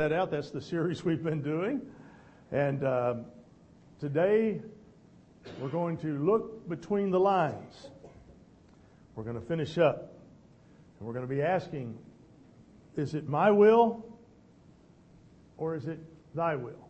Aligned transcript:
that 0.00 0.12
out. 0.14 0.30
That's 0.30 0.50
the 0.50 0.62
series 0.62 1.04
we've 1.04 1.22
been 1.22 1.42
doing. 1.42 1.82
And 2.50 2.82
um, 2.86 3.26
today 3.98 4.62
we're 5.60 5.68
going 5.68 5.98
to 5.98 6.16
look 6.24 6.66
between 6.70 7.10
the 7.10 7.20
lines. 7.20 7.88
We're 9.14 9.24
going 9.24 9.38
to 9.38 9.46
finish 9.46 9.76
up. 9.76 10.14
And 10.98 11.06
we're 11.06 11.12
going 11.12 11.28
to 11.28 11.34
be 11.34 11.42
asking 11.42 11.98
is 12.96 13.14
it 13.14 13.28
my 13.28 13.50
will 13.50 14.06
or 15.58 15.74
is 15.74 15.86
it 15.86 15.98
thy 16.34 16.56
will? 16.56 16.88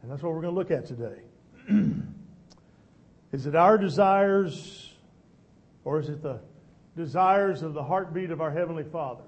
And 0.00 0.10
that's 0.10 0.22
what 0.22 0.32
we're 0.32 0.40
going 0.40 0.54
to 0.54 0.58
look 0.58 0.70
at 0.70 0.86
today. 0.86 1.20
is 3.30 3.44
it 3.44 3.54
our 3.54 3.76
desires 3.76 4.90
or 5.84 6.00
is 6.00 6.08
it 6.08 6.22
the 6.22 6.40
desires 6.96 7.60
of 7.60 7.74
the 7.74 7.82
heartbeat 7.82 8.30
of 8.30 8.40
our 8.40 8.50
Heavenly 8.50 8.84
Father? 8.84 9.24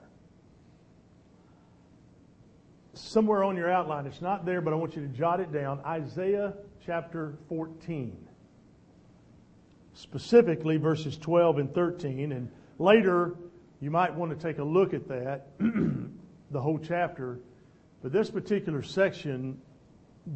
Somewhere 3.17 3.45
on 3.45 3.57
your 3.57 3.71
outline. 3.71 4.05
It's 4.05 4.21
not 4.21 4.45
there, 4.45 4.61
but 4.61 4.75
I 4.75 4.77
want 4.77 4.95
you 4.95 5.01
to 5.01 5.09
jot 5.09 5.41
it 5.41 5.51
down. 5.51 5.81
Isaiah 5.87 6.53
chapter 6.85 7.33
14. 7.49 8.15
Specifically, 9.95 10.77
verses 10.77 11.17
12 11.17 11.61
and 11.61 11.75
13. 11.75 12.33
And 12.33 12.51
later, 12.79 13.35
you 13.81 13.91
might 13.91 14.15
want 14.15 14.39
to 14.39 14.47
take 14.47 14.59
a 14.59 14.63
look 14.63 14.93
at 14.93 15.09
that, 15.09 15.47
the 16.51 16.61
whole 16.61 16.79
chapter. 16.79 17.41
But 18.03 18.13
this 18.13 18.29
particular 18.29 18.83
section 18.83 19.63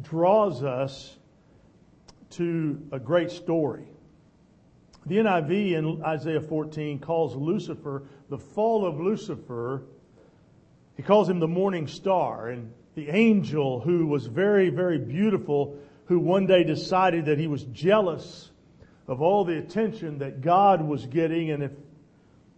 draws 0.01 0.63
us 0.63 1.19
to 2.31 2.81
a 2.91 2.97
great 2.97 3.29
story. 3.29 3.85
The 5.05 5.17
NIV 5.17 5.73
in 5.73 6.03
Isaiah 6.03 6.41
14 6.41 6.97
calls 6.97 7.35
Lucifer, 7.35 8.07
the 8.29 8.39
fall 8.39 8.87
of 8.87 8.99
Lucifer, 8.99 9.83
he 10.97 11.03
calls 11.03 11.29
him 11.29 11.39
the 11.39 11.47
morning 11.47 11.87
star 11.87 12.49
and 12.49 12.71
the 12.95 13.09
angel 13.09 13.79
who 13.79 14.05
was 14.07 14.25
very, 14.25 14.69
very 14.69 14.97
beautiful, 14.97 15.77
who 16.05 16.19
one 16.19 16.45
day 16.45 16.63
decided 16.63 17.25
that 17.25 17.37
he 17.37 17.47
was 17.47 17.63
jealous 17.65 18.51
of 19.07 19.21
all 19.21 19.45
the 19.45 19.57
attention 19.57 20.19
that 20.19 20.41
God 20.41 20.81
was 20.81 21.05
getting. 21.05 21.51
And 21.51 21.63
if 21.63 21.71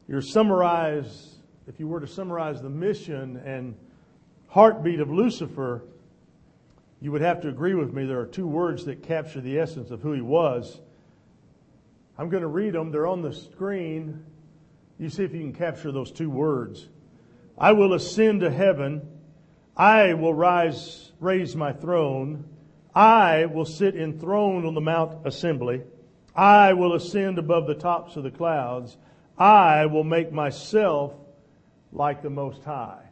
you're 0.08 0.22
summarize, 0.22 1.36
if 1.68 1.80
you 1.80 1.88
were 1.88 2.00
to 2.00 2.08
summarize 2.08 2.62
the 2.62 2.70
mission 2.70 3.38
and 3.38 3.76
heartbeat 4.48 5.00
of 5.00 5.12
Lucifer, 5.12 5.84
you 7.00 7.12
would 7.12 7.22
have 7.22 7.42
to 7.42 7.50
agree 7.50 7.76
with 7.76 7.94
me. 7.94 8.06
There 8.06 8.20
are 8.20 8.26
two 8.26 8.48
words 8.48 8.86
that 8.86 9.04
capture 9.04 9.42
the 9.42 9.60
essence 9.60 9.92
of 9.92 10.02
who 10.02 10.14
he 10.14 10.22
was. 10.22 10.80
I'm 12.18 12.30
going 12.30 12.42
to 12.42 12.48
read 12.48 12.74
them. 12.74 12.92
They're 12.92 13.08
on 13.08 13.22
the 13.22 13.34
screen. 13.34 14.26
You 15.00 15.10
see 15.10 15.24
if 15.24 15.34
you 15.34 15.40
can 15.40 15.54
capture 15.54 15.92
those 15.92 16.12
two 16.12 16.30
words. 16.30 16.88
I 17.58 17.74
will 17.74 17.94
ascend 17.94 18.42
to 18.42 18.52
heaven. 18.52 19.08
I 19.76 20.14
will 20.14 20.34
rise, 20.34 21.12
raise 21.20 21.56
my 21.56 21.74
throne. 21.74 22.46
I 22.96 23.46
will 23.46 23.66
sit 23.66 23.96
enthroned 23.96 24.66
on 24.66 24.74
the 24.74 24.82
Mount 24.82 25.26
Assembly. 25.26 25.82
I 26.36 26.74
will 26.74 26.94
ascend 26.94 27.38
above 27.40 27.68
the 27.68 27.76
tops 27.76 28.16
of 28.16 28.24
the 28.24 28.32
clouds. 28.32 28.98
I 29.38 29.86
will 29.86 30.04
make 30.04 30.32
myself 30.32 31.14
like 31.92 32.22
the 32.22 32.30
Most 32.30 32.64
High. 32.64 33.04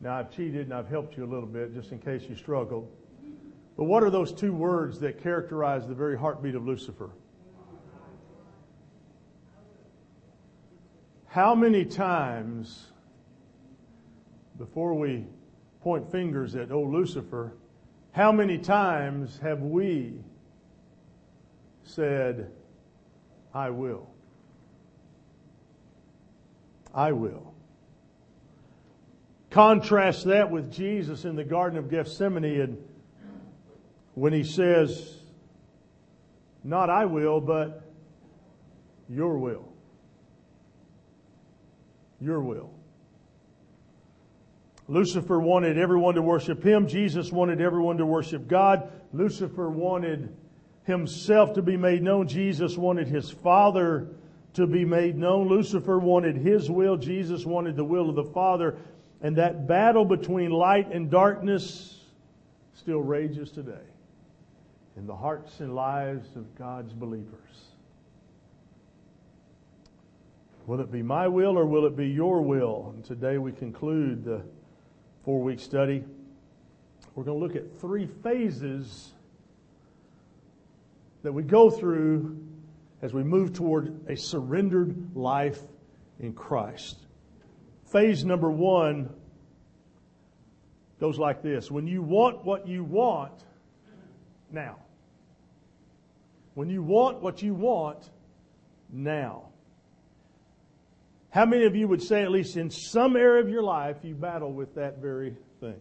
Now, 0.00 0.18
I've 0.18 0.32
cheated 0.32 0.62
and 0.62 0.74
I've 0.74 0.88
helped 0.88 1.16
you 1.16 1.24
a 1.24 1.30
little 1.32 1.46
bit 1.46 1.74
just 1.74 1.92
in 1.92 1.98
case 1.98 2.22
you 2.28 2.34
struggled. 2.34 2.90
But 3.76 3.84
what 3.84 4.02
are 4.02 4.10
those 4.10 4.32
two 4.32 4.52
words 4.52 4.98
that 5.00 5.22
characterize 5.22 5.86
the 5.86 5.94
very 5.94 6.18
heartbeat 6.18 6.54
of 6.54 6.66
Lucifer? 6.66 7.10
How 11.26 11.54
many 11.54 11.84
times 11.84 12.91
before 14.62 14.94
we 14.94 15.24
point 15.80 16.08
fingers 16.12 16.54
at 16.54 16.70
old 16.70 16.92
Lucifer, 16.92 17.52
how 18.12 18.30
many 18.30 18.58
times 18.58 19.36
have 19.42 19.60
we 19.60 20.14
said, 21.82 22.48
I 23.52 23.70
will? 23.70 24.08
I 26.94 27.10
will. 27.10 27.52
Contrast 29.50 30.26
that 30.26 30.48
with 30.52 30.72
Jesus 30.72 31.24
in 31.24 31.34
the 31.34 31.42
Garden 31.42 31.76
of 31.76 31.90
Gethsemane 31.90 32.60
and 32.60 32.78
when 34.14 34.32
he 34.32 34.44
says, 34.44 35.16
Not 36.62 36.88
I 36.88 37.06
will, 37.06 37.40
but 37.40 37.82
your 39.08 39.38
will. 39.38 39.72
Your 42.20 42.40
will. 42.40 42.71
Lucifer 44.92 45.40
wanted 45.40 45.78
everyone 45.78 46.16
to 46.16 46.22
worship 46.22 46.62
him. 46.62 46.86
Jesus 46.86 47.32
wanted 47.32 47.62
everyone 47.62 47.96
to 47.96 48.04
worship 48.04 48.46
God. 48.46 48.92
Lucifer 49.14 49.70
wanted 49.70 50.36
himself 50.84 51.54
to 51.54 51.62
be 51.62 51.78
made 51.78 52.02
known. 52.02 52.28
Jesus 52.28 52.76
wanted 52.76 53.08
his 53.08 53.30
Father 53.30 54.08
to 54.52 54.66
be 54.66 54.84
made 54.84 55.16
known. 55.16 55.48
Lucifer 55.48 55.98
wanted 55.98 56.36
his 56.36 56.70
will. 56.70 56.98
Jesus 56.98 57.46
wanted 57.46 57.74
the 57.74 57.84
will 57.84 58.10
of 58.10 58.16
the 58.16 58.32
Father. 58.34 58.76
And 59.22 59.36
that 59.36 59.66
battle 59.66 60.04
between 60.04 60.50
light 60.50 60.92
and 60.92 61.10
darkness 61.10 61.98
still 62.74 63.00
rages 63.00 63.50
today 63.50 63.86
in 64.98 65.06
the 65.06 65.16
hearts 65.16 65.60
and 65.60 65.74
lives 65.74 66.36
of 66.36 66.54
God's 66.54 66.92
believers. 66.92 67.38
Will 70.66 70.80
it 70.80 70.92
be 70.92 71.02
my 71.02 71.28
will 71.28 71.56
or 71.56 71.64
will 71.64 71.86
it 71.86 71.96
be 71.96 72.08
your 72.08 72.42
will? 72.42 72.92
And 72.94 73.02
today 73.02 73.38
we 73.38 73.52
conclude 73.52 74.22
the 74.22 74.42
four 75.24 75.40
week 75.40 75.60
study. 75.60 76.04
We're 77.14 77.24
going 77.24 77.38
to 77.38 77.46
look 77.46 77.56
at 77.56 77.80
three 77.80 78.06
phases 78.06 79.12
that 81.22 81.32
we 81.32 81.42
go 81.42 81.70
through 81.70 82.38
as 83.02 83.12
we 83.12 83.22
move 83.22 83.52
toward 83.52 84.08
a 84.08 84.16
surrendered 84.16 85.14
life 85.14 85.60
in 86.18 86.32
Christ. 86.32 86.96
Phase 87.92 88.24
number 88.24 88.50
one 88.50 89.10
goes 90.98 91.18
like 91.18 91.42
this 91.42 91.70
When 91.70 91.86
you 91.86 92.02
want 92.02 92.44
what 92.44 92.66
you 92.66 92.82
want 92.84 93.44
now, 94.50 94.78
when 96.54 96.68
you 96.68 96.82
want 96.82 97.20
what 97.22 97.42
you 97.42 97.54
want 97.54 98.10
now. 98.90 99.51
How 101.32 101.46
many 101.46 101.64
of 101.64 101.74
you 101.74 101.88
would 101.88 102.02
say, 102.02 102.22
at 102.22 102.30
least 102.30 102.58
in 102.58 102.68
some 102.68 103.16
area 103.16 103.42
of 103.42 103.48
your 103.48 103.62
life, 103.62 103.96
you 104.02 104.14
battle 104.14 104.52
with 104.52 104.74
that 104.74 104.98
very 104.98 105.34
thing? 105.60 105.80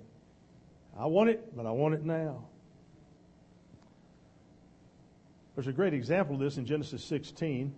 I 0.98 1.08
want 1.08 1.30
it, 1.30 1.56
but 1.56 1.66
I 1.66 1.72
want 1.72 1.94
it 1.94 2.06
now. 2.06 2.46
There's 5.56 5.68
a 5.68 5.74
great 5.74 5.94
example 5.94 6.36
of 6.36 6.42
this 6.42 6.56
in 6.56 6.66
Genesis 6.66 7.04
16. 7.04 7.74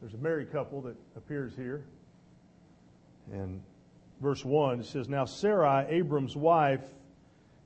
There's 0.00 0.14
a 0.14 0.18
married 0.18 0.52
couple 0.52 0.80
that 0.82 0.96
appears 1.16 1.56
here. 1.56 1.84
And 3.32 3.60
verse 4.20 4.44
1, 4.44 4.78
it 4.78 4.86
says, 4.86 5.08
Now 5.08 5.24
Sarai, 5.24 5.86
Abram's 5.88 6.36
wife, 6.36 6.84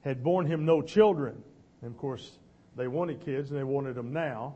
had 0.03 0.25
borne 0.25 0.47
him 0.47 0.65
no 0.65 0.81
children. 0.81 1.43
And 1.83 1.91
of 1.91 1.99
course, 1.99 2.38
they 2.75 2.88
wanted 2.88 3.21
kids 3.21 3.50
and 3.50 3.59
they 3.59 3.65
wanted 3.65 3.97
them 3.97 4.15
now. 4.15 4.55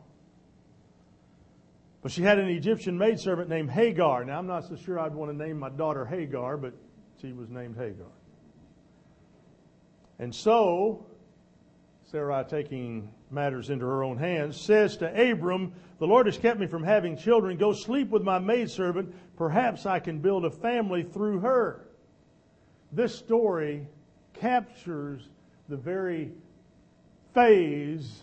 But 2.03 2.11
she 2.11 2.23
had 2.23 2.39
an 2.39 2.49
Egyptian 2.49 2.99
maidservant 2.99 3.49
named 3.49 3.71
Hagar. 3.71 4.25
Now, 4.25 4.39
I'm 4.39 4.47
not 4.49 4.69
so 4.69 4.75
sure 4.75 4.99
I'd 4.99 5.15
want 5.15 5.31
to 5.31 5.37
name 5.37 5.59
my 5.59 5.71
daughter 5.71 6.05
Hagar, 6.05 6.57
but 6.57 6.75
she 7.21 7.33
was 7.33 7.49
named 7.49 7.77
Hagar. 7.77 8.11
And 10.19 10.35
so, 10.35 11.07
Sarai, 12.11 12.45
taking 12.45 13.12
matters 13.31 13.71
into 13.71 13.87
her 13.87 14.03
own 14.03 14.19
hands, 14.19 14.61
says 14.61 14.97
to 14.99 15.31
Abram, 15.31 15.73
The 15.99 16.07
Lord 16.07 16.27
has 16.27 16.37
kept 16.37 16.59
me 16.59 16.67
from 16.67 16.83
having 16.83 17.17
children. 17.17 17.57
Go 17.57 17.73
sleep 17.73 18.11
with 18.11 18.23
my 18.23 18.41
maidservant. 18.41 19.15
Perhaps 19.37 19.87
I 19.87 20.01
can 20.01 20.19
build 20.19 20.45
a 20.45 20.51
family 20.51 21.05
through 21.05 21.41
her. 21.41 21.88
This 22.91 23.15
story 23.15 23.87
captures 24.35 25.29
the 25.69 25.76
very 25.76 26.32
phase, 27.32 28.23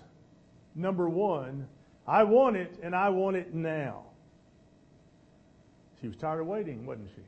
number 0.75 1.09
one, 1.09 1.67
I 2.09 2.23
want 2.23 2.57
it 2.57 2.79
and 2.81 2.95
I 2.95 3.09
want 3.09 3.37
it 3.37 3.53
now. 3.53 4.01
She 6.01 6.07
was 6.07 6.17
tired 6.17 6.41
of 6.41 6.47
waiting, 6.47 6.83
wasn't 6.85 7.09
she? 7.15 7.21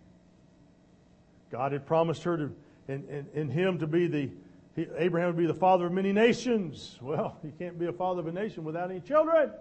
God 1.51 1.71
had 1.71 1.85
promised 1.85 2.23
her 2.23 2.35
to, 2.37 2.51
in, 2.87 3.07
in, 3.07 3.27
in 3.35 3.49
him 3.49 3.77
to 3.77 3.85
be 3.85 4.07
the, 4.07 4.29
he, 4.75 4.87
Abraham 4.97 5.27
would 5.27 5.37
be 5.37 5.45
the 5.45 5.53
father 5.53 5.85
of 5.85 5.91
many 5.91 6.11
nations. 6.11 6.97
Well, 6.99 7.37
you 7.43 7.53
can't 7.59 7.77
be 7.77 7.85
a 7.85 7.93
father 7.93 8.21
of 8.21 8.27
a 8.27 8.31
nation 8.31 8.63
without 8.63 8.89
any 8.89 9.01
children. 9.01 9.51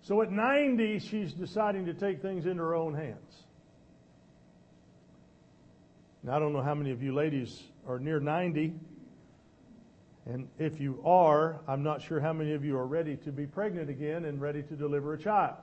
So 0.00 0.22
at 0.22 0.32
90, 0.32 0.98
she's 1.00 1.34
deciding 1.34 1.84
to 1.84 1.92
take 1.92 2.22
things 2.22 2.46
into 2.46 2.62
her 2.62 2.74
own 2.74 2.94
hands. 2.94 3.42
Now, 6.22 6.36
I 6.36 6.38
don't 6.38 6.54
know 6.54 6.62
how 6.62 6.74
many 6.74 6.92
of 6.92 7.02
you 7.02 7.12
ladies 7.12 7.62
are 7.86 7.98
near 7.98 8.20
90. 8.20 8.72
And 10.26 10.48
if 10.58 10.80
you 10.80 11.00
are, 11.04 11.60
I'm 11.66 11.82
not 11.82 12.00
sure 12.00 12.20
how 12.20 12.32
many 12.32 12.52
of 12.52 12.64
you 12.64 12.76
are 12.76 12.86
ready 12.86 13.16
to 13.16 13.32
be 13.32 13.46
pregnant 13.46 13.90
again 13.90 14.24
and 14.24 14.40
ready 14.40 14.62
to 14.62 14.76
deliver 14.76 15.14
a 15.14 15.18
child. 15.18 15.56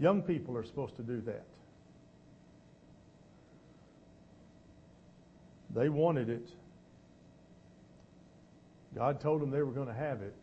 Young 0.00 0.22
people 0.22 0.56
are 0.56 0.64
supposed 0.64 0.96
to 0.96 1.02
do 1.02 1.20
that. 1.22 1.44
They 5.74 5.88
wanted 5.88 6.28
it. 6.28 6.48
God 8.94 9.20
told 9.20 9.40
them 9.40 9.50
they 9.50 9.62
were 9.62 9.72
going 9.72 9.86
to 9.86 9.94
have 9.94 10.22
it. 10.22 10.34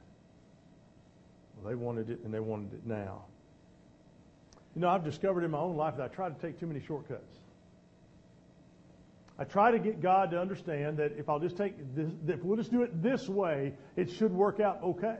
Well, 1.55 1.69
they 1.69 1.75
wanted 1.75 2.09
it 2.09 2.21
and 2.23 2.33
they 2.33 2.39
wanted 2.39 2.73
it 2.73 2.85
now. 2.85 3.25
You 4.75 4.81
know, 4.81 4.89
I've 4.89 5.03
discovered 5.03 5.43
in 5.43 5.51
my 5.51 5.59
own 5.59 5.75
life 5.75 5.97
that 5.97 6.03
I 6.03 6.07
try 6.07 6.29
to 6.29 6.35
take 6.35 6.59
too 6.59 6.67
many 6.67 6.79
shortcuts. 6.79 7.38
I 9.39 9.45
try 9.45 9.71
to 9.71 9.79
get 9.79 10.01
God 10.01 10.31
to 10.31 10.39
understand 10.39 10.97
that 10.97 11.13
if 11.17 11.29
I'll 11.29 11.39
just 11.39 11.55
take 11.55 11.73
this, 11.95 12.11
if 12.27 12.43
we'll 12.43 12.57
just 12.57 12.71
do 12.71 12.83
it 12.83 13.01
this 13.01 13.29
way, 13.29 13.73
it 13.95 14.11
should 14.11 14.33
work 14.33 14.59
out 14.59 14.83
okay. 14.83 15.15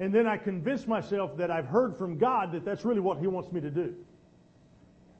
And 0.00 0.12
then 0.12 0.26
I 0.26 0.36
convince 0.36 0.88
myself 0.88 1.36
that 1.36 1.52
I've 1.52 1.66
heard 1.66 1.96
from 1.96 2.18
God 2.18 2.50
that 2.50 2.64
that's 2.64 2.84
really 2.84 2.98
what 2.98 3.20
He 3.20 3.28
wants 3.28 3.52
me 3.52 3.60
to 3.60 3.70
do. 3.70 3.94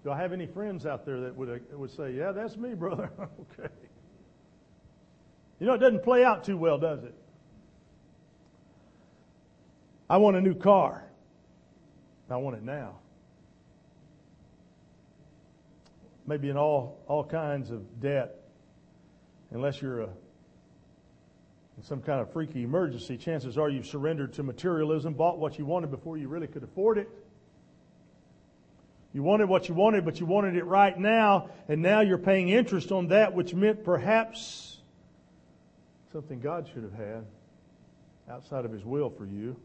Do 0.02 0.10
I 0.10 0.16
have 0.16 0.32
any 0.32 0.46
friends 0.46 0.86
out 0.86 1.06
there 1.06 1.20
that 1.20 1.36
would, 1.36 1.48
uh, 1.48 1.78
would 1.78 1.92
say, 1.92 2.12
Yeah, 2.14 2.32
that's 2.32 2.56
me, 2.56 2.74
brother? 2.74 3.08
okay. 3.20 3.72
You 5.60 5.68
know, 5.68 5.74
it 5.74 5.78
doesn't 5.78 6.02
play 6.02 6.24
out 6.24 6.42
too 6.42 6.58
well, 6.58 6.78
does 6.78 7.04
it? 7.04 7.14
I 10.10 10.16
want 10.16 10.36
a 10.36 10.40
new 10.40 10.54
car. 10.54 11.04
I 12.28 12.36
want 12.38 12.56
it 12.56 12.64
now. 12.64 12.96
Maybe 16.26 16.48
in 16.48 16.56
all, 16.56 17.02
all 17.06 17.24
kinds 17.24 17.70
of 17.70 18.00
debt, 18.00 18.40
unless 19.50 19.82
you're 19.82 20.00
a, 20.02 20.08
in 21.76 21.82
some 21.82 22.00
kind 22.00 22.20
of 22.20 22.32
freaky 22.32 22.62
emergency, 22.62 23.16
chances 23.16 23.58
are 23.58 23.68
you've 23.68 23.86
surrendered 23.86 24.32
to 24.34 24.42
materialism, 24.42 25.14
bought 25.14 25.38
what 25.38 25.58
you 25.58 25.66
wanted 25.66 25.90
before 25.90 26.16
you 26.16 26.28
really 26.28 26.46
could 26.46 26.62
afford 26.62 26.98
it. 26.98 27.08
You 29.12 29.22
wanted 29.22 29.48
what 29.48 29.68
you 29.68 29.74
wanted, 29.74 30.04
but 30.04 30.18
you 30.18 30.26
wanted 30.26 30.56
it 30.56 30.64
right 30.64 30.98
now, 30.98 31.50
and 31.68 31.82
now 31.82 32.00
you're 32.00 32.18
paying 32.18 32.48
interest 32.48 32.90
on 32.90 33.08
that, 33.08 33.32
which 33.32 33.54
meant 33.54 33.84
perhaps 33.84 34.78
something 36.12 36.40
God 36.40 36.68
should 36.72 36.82
have 36.82 36.94
had 36.94 37.24
outside 38.28 38.64
of 38.64 38.72
His 38.72 38.84
will 38.84 39.10
for 39.10 39.26
you. 39.26 39.56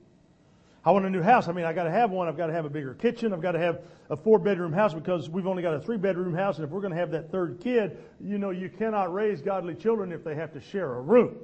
I 0.85 0.91
want 0.91 1.05
a 1.05 1.09
new 1.09 1.21
house. 1.21 1.47
I 1.47 1.51
mean, 1.51 1.65
I 1.65 1.73
got 1.73 1.83
to 1.83 1.91
have 1.91 2.09
one. 2.09 2.27
I've 2.27 2.37
got 2.37 2.47
to 2.47 2.53
have 2.53 2.65
a 2.65 2.69
bigger 2.69 2.93
kitchen. 2.93 3.33
I've 3.33 3.41
got 3.41 3.51
to 3.51 3.59
have 3.59 3.81
a 4.09 4.15
four 4.15 4.39
bedroom 4.39 4.71
house 4.71 4.93
because 4.93 5.29
we've 5.29 5.45
only 5.45 5.61
got 5.61 5.73
a 5.73 5.79
three 5.79 5.97
bedroom 5.97 6.33
house. 6.33 6.57
And 6.57 6.65
if 6.65 6.71
we're 6.71 6.79
going 6.79 6.93
to 6.93 6.99
have 6.99 7.11
that 7.11 7.31
third 7.31 7.59
kid, 7.61 7.97
you 8.21 8.37
know, 8.37 8.51
you 8.51 8.69
cannot 8.69 9.13
raise 9.13 9.41
godly 9.41 9.75
children 9.75 10.11
if 10.13 10.23
they 10.23 10.35
have 10.35 10.53
to 10.53 10.61
share 10.61 10.93
a 10.95 11.01
room. 11.01 11.35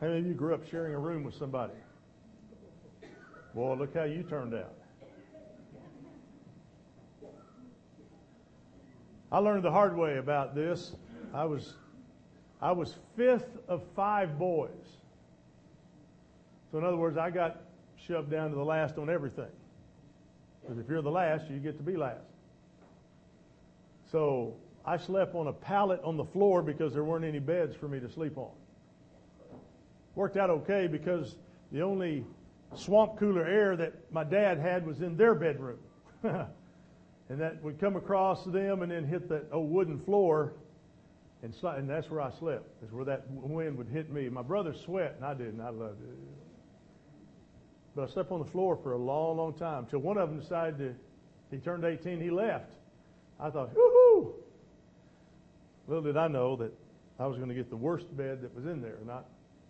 How 0.00 0.06
many 0.06 0.20
of 0.20 0.26
you 0.26 0.34
grew 0.34 0.54
up 0.54 0.68
sharing 0.68 0.94
a 0.94 0.98
room 0.98 1.24
with 1.24 1.34
somebody? 1.34 1.74
Boy, 3.54 3.74
look 3.74 3.94
how 3.94 4.04
you 4.04 4.22
turned 4.22 4.54
out. 4.54 4.74
I 9.32 9.38
learned 9.38 9.64
the 9.64 9.72
hard 9.72 9.96
way 9.96 10.18
about 10.18 10.54
this. 10.54 10.94
I 11.34 11.44
was, 11.44 11.74
I 12.62 12.70
was 12.70 12.94
fifth 13.16 13.58
of 13.66 13.82
five 13.96 14.38
boys. 14.38 14.97
So 16.70 16.78
in 16.78 16.84
other 16.84 16.96
words, 16.96 17.16
I 17.16 17.30
got 17.30 17.60
shoved 17.96 18.30
down 18.30 18.50
to 18.50 18.56
the 18.56 18.64
last 18.64 18.98
on 18.98 19.08
everything. 19.08 19.50
Because 20.60 20.78
if 20.78 20.88
you're 20.88 21.02
the 21.02 21.10
last, 21.10 21.48
you 21.50 21.58
get 21.58 21.76
to 21.78 21.82
be 21.82 21.96
last. 21.96 22.24
So 24.10 24.54
I 24.84 24.96
slept 24.96 25.34
on 25.34 25.48
a 25.48 25.52
pallet 25.52 26.00
on 26.04 26.16
the 26.16 26.24
floor 26.24 26.62
because 26.62 26.92
there 26.92 27.04
weren't 27.04 27.24
any 27.24 27.38
beds 27.38 27.74
for 27.76 27.88
me 27.88 28.00
to 28.00 28.10
sleep 28.10 28.36
on. 28.36 28.50
Worked 30.14 30.36
out 30.36 30.50
okay 30.50 30.86
because 30.86 31.36
the 31.72 31.82
only 31.82 32.24
swamp 32.74 33.18
cooler 33.18 33.46
air 33.46 33.76
that 33.76 34.12
my 34.12 34.24
dad 34.24 34.58
had 34.58 34.86
was 34.86 35.00
in 35.00 35.16
their 35.16 35.34
bedroom. 35.34 35.78
and 36.22 37.40
that 37.40 37.62
would 37.62 37.78
come 37.78 37.96
across 37.96 38.44
them 38.44 38.82
and 38.82 38.90
then 38.90 39.06
hit 39.06 39.28
that 39.28 39.46
old 39.52 39.70
wooden 39.70 39.98
floor 40.00 40.52
and, 41.42 41.54
and 41.62 41.88
that's 41.88 42.10
where 42.10 42.20
I 42.20 42.30
slept. 42.30 42.64
Is 42.82 42.90
where 42.92 43.04
that 43.04 43.30
wind 43.30 43.78
would 43.78 43.88
hit 43.88 44.10
me. 44.10 44.28
My 44.28 44.42
brother 44.42 44.74
sweat 44.74 45.14
and 45.16 45.24
I 45.24 45.34
didn't. 45.34 45.60
I 45.60 45.70
loved 45.70 46.02
it. 46.02 46.47
But 47.98 48.10
I 48.10 48.12
slept 48.12 48.30
on 48.30 48.38
the 48.38 48.48
floor 48.52 48.78
for 48.80 48.92
a 48.92 48.96
long, 48.96 49.38
long 49.38 49.54
time 49.54 49.82
until 49.82 49.98
one 49.98 50.18
of 50.18 50.30
them 50.30 50.38
decided 50.38 50.78
to, 50.78 50.94
he 51.50 51.60
turned 51.60 51.84
18, 51.84 52.20
he 52.20 52.30
left. 52.30 52.70
I 53.40 53.50
thought, 53.50 53.74
whoo 53.74 54.34
Little 55.88 56.04
did 56.04 56.16
I 56.16 56.28
know 56.28 56.54
that 56.54 56.72
I 57.18 57.26
was 57.26 57.38
going 57.38 57.48
to 57.48 57.56
get 57.56 57.70
the 57.70 57.76
worst 57.76 58.16
bed 58.16 58.42
that 58.42 58.54
was 58.54 58.66
in 58.66 58.80
there, 58.80 58.98
not 59.04 59.24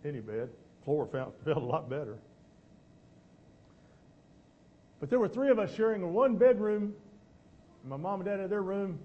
any 0.05 0.19
bed. 0.19 0.49
Floor 0.85 1.07
felt, 1.07 1.33
felt 1.43 1.57
a 1.57 1.65
lot 1.65 1.89
better. 1.89 2.19
But 4.99 5.09
there 5.09 5.17
were 5.17 5.27
three 5.27 5.49
of 5.49 5.57
us 5.57 5.73
sharing 5.73 6.03
a 6.03 6.07
one 6.07 6.35
bedroom. 6.35 6.93
My 7.83 7.97
mom 7.97 8.21
and 8.21 8.29
dad 8.29 8.39
had 8.39 8.51
their 8.51 8.61
room. 8.61 8.99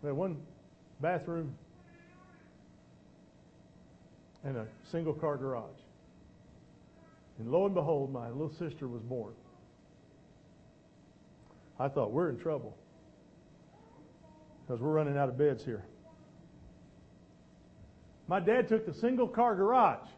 We 0.00 0.06
had 0.06 0.16
one 0.16 0.38
bathroom 0.98 1.54
and 4.44 4.56
a 4.56 4.66
single 4.90 5.12
car 5.12 5.36
garage. 5.36 5.83
And 7.38 7.50
lo 7.50 7.66
and 7.66 7.74
behold, 7.74 8.12
my 8.12 8.28
little 8.28 8.52
sister 8.52 8.86
was 8.86 9.02
born. 9.02 9.34
I 11.78 11.88
thought, 11.88 12.12
we're 12.12 12.30
in 12.30 12.38
trouble 12.38 12.76
because 14.62 14.80
we're 14.80 14.92
running 14.92 15.18
out 15.18 15.28
of 15.28 15.36
beds 15.36 15.64
here. 15.64 15.84
My 18.28 18.40
dad 18.40 18.68
took 18.68 18.86
the 18.86 18.94
single 18.94 19.28
car 19.28 19.54
garage, 19.54 20.08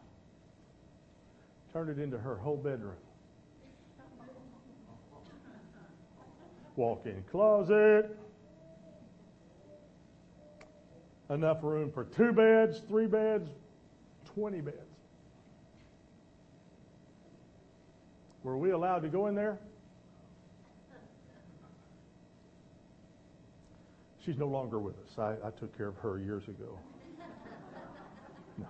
turned 1.73 1.89
it 1.89 2.01
into 2.01 2.17
her 2.17 2.35
whole 2.35 2.57
bedroom. 2.57 2.95
Walk 6.75 7.05
in 7.05 7.23
closet. 7.31 8.15
Enough 11.29 11.57
room 11.61 11.91
for 11.91 12.05
two 12.05 12.31
beds, 12.31 12.81
three 12.87 13.07
beds, 13.07 13.49
20 14.35 14.61
beds. 14.61 14.86
Were 18.47 18.57
we 18.57 18.71
allowed 18.71 18.99
to 18.99 19.09
go 19.09 19.27
in 19.27 19.35
there? 19.35 19.59
She's 24.25 24.37
no 24.37 24.47
longer 24.47 24.79
with 24.79 24.95
us. 24.99 25.19
I, 25.19 25.47
I 25.47 25.51
took 25.51 25.75
care 25.75 25.89
of 25.89 25.97
her 25.97 26.17
years 26.17 26.43
ago. 26.47 26.79
No. 28.57 28.67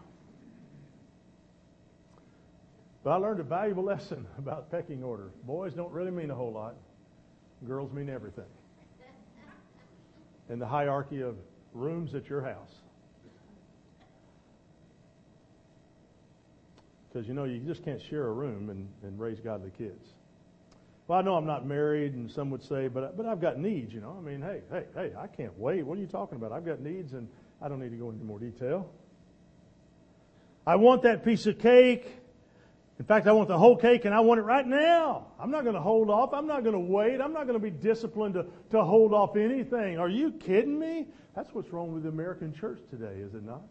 But 3.03 3.11
I 3.11 3.15
learned 3.17 3.39
a 3.39 3.43
valuable 3.43 3.83
lesson 3.83 4.25
about 4.39 4.71
pecking 4.71 5.03
order. 5.03 5.29
Boys 5.43 5.73
don't 5.75 5.91
really 5.91 6.09
mean 6.09 6.31
a 6.31 6.35
whole 6.35 6.51
lot. 6.51 6.73
Girls 7.67 7.93
mean 7.93 8.09
everything. 8.09 8.49
In 10.49 10.57
the 10.57 10.65
hierarchy 10.65 11.21
of 11.21 11.35
rooms 11.75 12.15
at 12.15 12.27
your 12.27 12.41
house. 12.41 12.73
Because, 17.17 17.27
you 17.27 17.33
know, 17.33 17.45
you 17.45 17.57
just 17.61 17.83
can't 17.83 17.99
share 17.99 18.27
a 18.27 18.31
room 18.31 18.69
and, 18.69 18.87
and 19.01 19.19
raise 19.19 19.39
godly 19.39 19.71
kids. 19.75 20.05
Well, 21.07 21.17
I 21.17 21.23
know 21.23 21.33
I'm 21.33 21.47
not 21.47 21.65
married, 21.65 22.13
and 22.13 22.29
some 22.29 22.51
would 22.51 22.61
say, 22.61 22.89
but, 22.89 23.17
but 23.17 23.25
I've 23.25 23.41
got 23.41 23.57
needs, 23.57 23.91
you 23.91 24.01
know. 24.01 24.15
I 24.15 24.21
mean, 24.21 24.39
hey, 24.39 24.61
hey, 24.69 24.83
hey, 24.93 25.13
I 25.17 25.25
can't 25.25 25.57
wait. 25.57 25.83
What 25.83 25.97
are 25.97 26.01
you 26.01 26.05
talking 26.05 26.35
about? 26.35 26.51
I've 26.51 26.63
got 26.63 26.79
needs, 26.79 27.13
and 27.13 27.27
I 27.59 27.69
don't 27.69 27.79
need 27.79 27.89
to 27.89 27.95
go 27.95 28.11
into 28.11 28.23
more 28.23 28.37
detail. 28.37 28.91
I 30.67 30.75
want 30.75 31.01
that 31.03 31.25
piece 31.25 31.47
of 31.47 31.57
cake. 31.57 32.05
In 32.99 33.05
fact, 33.05 33.25
I 33.25 33.31
want 33.31 33.47
the 33.47 33.57
whole 33.57 33.77
cake, 33.77 34.05
and 34.05 34.13
I 34.13 34.19
want 34.19 34.39
it 34.39 34.43
right 34.43 34.67
now. 34.67 35.25
I'm 35.39 35.49
not 35.49 35.63
going 35.63 35.75
to 35.75 35.81
hold 35.81 36.11
off. 36.11 36.33
I'm 36.33 36.45
not 36.45 36.61
going 36.61 36.73
to 36.73 36.79
wait. 36.79 37.19
I'm 37.19 37.33
not 37.33 37.47
going 37.47 37.59
to 37.59 37.63
be 37.63 37.71
disciplined 37.71 38.35
to, 38.35 38.45
to 38.69 38.83
hold 38.83 39.11
off 39.11 39.35
anything. 39.37 39.97
Are 39.97 40.09
you 40.09 40.33
kidding 40.33 40.77
me? 40.77 41.07
That's 41.35 41.51
what's 41.51 41.73
wrong 41.73 41.93
with 41.93 42.03
the 42.03 42.09
American 42.09 42.53
church 42.53 42.77
today, 42.91 43.21
is 43.21 43.33
it 43.33 43.43
not? 43.43 43.63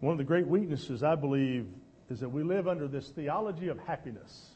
One 0.00 0.12
of 0.12 0.18
the 0.18 0.24
great 0.24 0.46
weaknesses, 0.46 1.02
I 1.02 1.14
believe, 1.14 1.66
is 2.08 2.20
that 2.20 2.28
we 2.28 2.42
live 2.42 2.66
under 2.66 2.88
this 2.88 3.08
theology 3.08 3.68
of 3.68 3.78
happiness. 3.78 4.48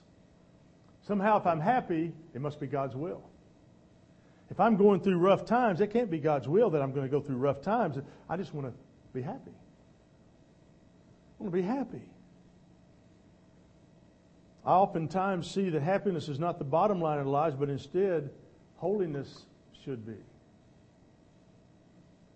Somehow, 1.06 1.38
if 1.38 1.46
I'm 1.46 1.60
happy, 1.60 2.12
it 2.34 2.40
must 2.40 2.58
be 2.58 2.66
God's 2.66 2.96
will. 2.96 3.22
If 4.50 4.58
I'm 4.58 4.76
going 4.76 5.00
through 5.00 5.18
rough 5.18 5.44
times, 5.44 5.80
it 5.80 5.90
can't 5.90 6.10
be 6.10 6.18
God's 6.18 6.48
will 6.48 6.70
that 6.70 6.82
I'm 6.82 6.92
going 6.92 7.06
to 7.06 7.10
go 7.10 7.20
through 7.20 7.36
rough 7.36 7.60
times. 7.60 7.98
I 8.28 8.36
just 8.36 8.54
want 8.54 8.66
to 8.68 8.72
be 9.12 9.22
happy. 9.22 9.52
I 11.38 11.42
want 11.42 11.54
to 11.54 11.62
be 11.62 11.66
happy. 11.66 12.02
I 14.64 14.72
oftentimes 14.72 15.50
see 15.50 15.68
that 15.70 15.82
happiness 15.82 16.28
is 16.28 16.38
not 16.38 16.58
the 16.58 16.64
bottom 16.64 17.00
line 17.00 17.18
of 17.18 17.26
lives, 17.26 17.54
but 17.54 17.68
instead, 17.68 18.30
holiness 18.76 19.44
should 19.84 20.06
be. 20.06 20.16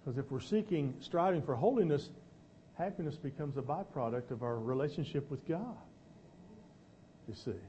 Because 0.00 0.18
if 0.18 0.30
we're 0.30 0.40
seeking, 0.40 0.94
striving 1.00 1.40
for 1.40 1.54
holiness, 1.54 2.10
happiness 2.78 3.16
becomes 3.16 3.56
a 3.56 3.62
byproduct 3.62 4.30
of 4.30 4.42
our 4.42 4.58
relationship 4.58 5.30
with 5.30 5.46
God. 5.46 5.76
You 7.28 7.34
see. 7.34 7.60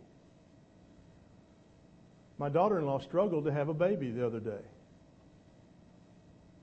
My 2.37 2.47
daughter 2.47 2.79
in 2.79 2.85
law 2.85 2.99
struggled 2.99 3.45
to 3.45 3.51
have 3.51 3.67
a 3.67 3.73
baby 3.73 4.11
the 4.11 4.25
other 4.25 4.39
day. 4.39 4.61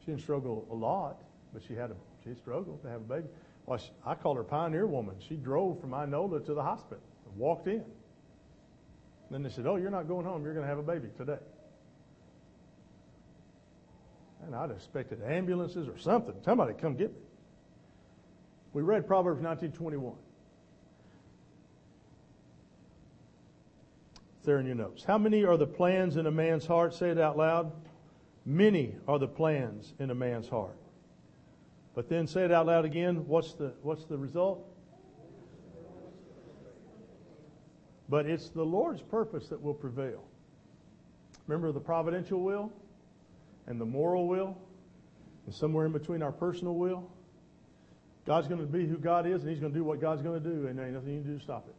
She 0.00 0.06
didn't 0.06 0.22
struggle 0.22 0.66
a 0.70 0.74
lot, 0.74 1.20
but 1.52 1.62
she 1.66 1.74
had 1.74 1.90
a 1.90 1.96
she 2.24 2.34
struggled 2.40 2.82
to 2.82 2.88
have 2.88 3.02
a 3.02 3.04
baby. 3.04 3.28
Well, 3.66 3.78
she, 3.78 3.90
I 4.04 4.14
call 4.14 4.36
her 4.36 4.44
Pioneer 4.44 4.86
Woman. 4.86 5.16
She 5.28 5.34
drove 5.34 5.80
from 5.80 5.90
Inola 5.90 6.44
to 6.46 6.54
the 6.54 6.62
hospital 6.62 7.02
and 7.28 7.38
walked 7.38 7.66
in. 7.66 7.84
Then 9.30 9.42
they 9.42 9.50
said, 9.50 9.66
Oh, 9.66 9.76
you're 9.76 9.90
not 9.90 10.08
going 10.08 10.24
home. 10.24 10.44
You're 10.44 10.54
going 10.54 10.64
to 10.64 10.68
have 10.68 10.78
a 10.78 10.82
baby 10.82 11.08
today. 11.16 11.38
And 14.44 14.54
I'd 14.54 14.70
expected 14.70 15.20
ambulances 15.22 15.88
or 15.88 15.98
something. 15.98 16.34
Somebody 16.44 16.74
come 16.74 16.96
get 16.96 17.12
me. 17.12 17.25
We 18.76 18.82
read 18.82 19.06
Proverbs 19.06 19.40
19:21. 19.40 20.18
It's 24.36 24.44
there 24.44 24.58
in 24.58 24.66
your 24.66 24.74
notes. 24.74 25.02
How 25.02 25.16
many 25.16 25.46
are 25.46 25.56
the 25.56 25.66
plans 25.66 26.18
in 26.18 26.26
a 26.26 26.30
man's 26.30 26.66
heart? 26.66 26.92
Say 26.92 27.08
it 27.08 27.18
out 27.18 27.38
loud. 27.38 27.72
Many 28.44 28.94
are 29.08 29.18
the 29.18 29.28
plans 29.28 29.94
in 29.98 30.10
a 30.10 30.14
man's 30.14 30.46
heart. 30.46 30.76
But 31.94 32.10
then 32.10 32.26
say 32.26 32.44
it 32.44 32.52
out 32.52 32.66
loud 32.66 32.84
again. 32.84 33.26
What's 33.26 33.54
the 33.54 33.72
what's 33.80 34.04
the 34.04 34.18
result? 34.18 34.68
But 38.10 38.26
it's 38.26 38.50
the 38.50 38.66
Lord's 38.66 39.00
purpose 39.00 39.48
that 39.48 39.62
will 39.62 39.72
prevail. 39.72 40.22
Remember 41.46 41.72
the 41.72 41.80
providential 41.80 42.42
will 42.42 42.70
and 43.66 43.80
the 43.80 43.86
moral 43.86 44.28
will, 44.28 44.58
and 45.46 45.54
somewhere 45.54 45.86
in 45.86 45.92
between 45.92 46.22
our 46.22 46.30
personal 46.30 46.74
will. 46.74 47.10
God's 48.26 48.48
going 48.48 48.60
to 48.60 48.66
be 48.66 48.86
who 48.86 48.96
God 48.96 49.26
is, 49.26 49.42
and 49.42 49.50
He's 49.50 49.60
going 49.60 49.72
to 49.72 49.78
do 49.78 49.84
what 49.84 50.00
God's 50.00 50.20
going 50.20 50.42
to 50.42 50.48
do, 50.48 50.66
and 50.66 50.78
there 50.78 50.84
ain't 50.84 50.94
nothing 50.94 51.14
you 51.14 51.20
can 51.20 51.32
do 51.32 51.38
to 51.38 51.44
stop 51.44 51.68
it. 51.68 51.74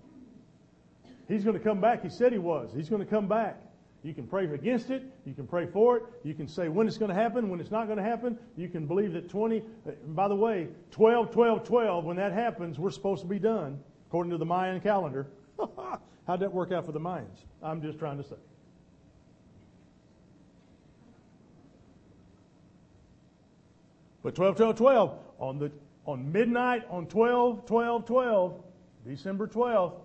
He's 1.28 1.44
going 1.44 1.58
to 1.58 1.64
come 1.64 1.82
back. 1.82 2.02
He 2.02 2.10
said 2.10 2.32
He 2.32 2.40
was. 2.40 2.72
He's 2.74 2.90
going 2.90 3.04
to 3.04 3.10
come 3.10 3.28
back. 3.28 3.58
You 4.04 4.14
can 4.14 4.26
pray 4.26 4.46
against 4.46 4.90
it. 4.90 5.04
You 5.26 5.34
can 5.34 5.46
pray 5.46 5.66
for 5.66 5.98
it. 5.98 6.04
You 6.24 6.34
can 6.34 6.48
say 6.48 6.70
when 6.70 6.88
it's 6.88 6.98
going 6.98 7.10
to 7.10 7.16
happen, 7.16 7.50
when 7.50 7.60
it's 7.60 7.72
not 7.72 7.88
going 7.88 7.98
to 7.98 8.04
happen. 8.04 8.38
You 8.56 8.70
can 8.70 8.86
believe 8.86 9.12
that 9.14 9.30
20, 9.30 9.60
uh, 9.60 9.92
by 10.08 10.30
the 10.30 10.36
way, 10.36 10.70
12, 10.92 11.32
12, 11.32 11.66
12, 11.66 12.06
when 12.06 12.16
that 12.16 12.32
happens, 12.32 12.80
we're 12.80 12.92
supposed 12.92 13.24
to 13.24 13.28
be 13.28 13.40
done, 13.40 13.80
according 14.08 14.32
to 14.32 14.38
the 14.38 14.46
Mayan 14.46 14.80
calendar. 14.80 15.28
How'd 16.28 16.40
that 16.40 16.54
work 16.54 16.72
out 16.72 16.86
for 16.86 16.94
the 16.94 17.00
Mayans? 17.00 17.44
I'm 17.62 17.82
just 17.82 18.00
trying 18.00 18.18
to 18.18 18.24
say. 18.24 18.36
But 24.24 24.36
12, 24.36 24.58
12, 24.58 24.76
12, 24.76 25.20
on, 25.40 25.60
the, 25.60 25.72
on 26.08 26.32
midnight 26.32 26.84
on 26.90 27.06
12, 27.06 27.66
12, 27.66 28.06
12, 28.06 28.64
December 29.06 29.46
12th, 29.48 30.00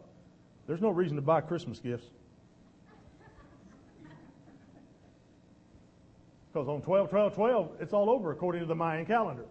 there's 0.66 0.80
no 0.80 0.90
reason 0.90 1.16
to 1.16 1.22
buy 1.22 1.40
Christmas 1.40 1.78
gifts. 1.78 2.06
Because 6.52 6.68
on 6.68 6.82
12, 6.82 7.08
12, 7.08 7.34
12, 7.34 7.70
it's 7.80 7.94
all 7.94 8.10
over 8.10 8.30
according 8.30 8.60
to 8.60 8.66
the 8.66 8.74
Mayan 8.74 9.06
calendar. 9.06 9.46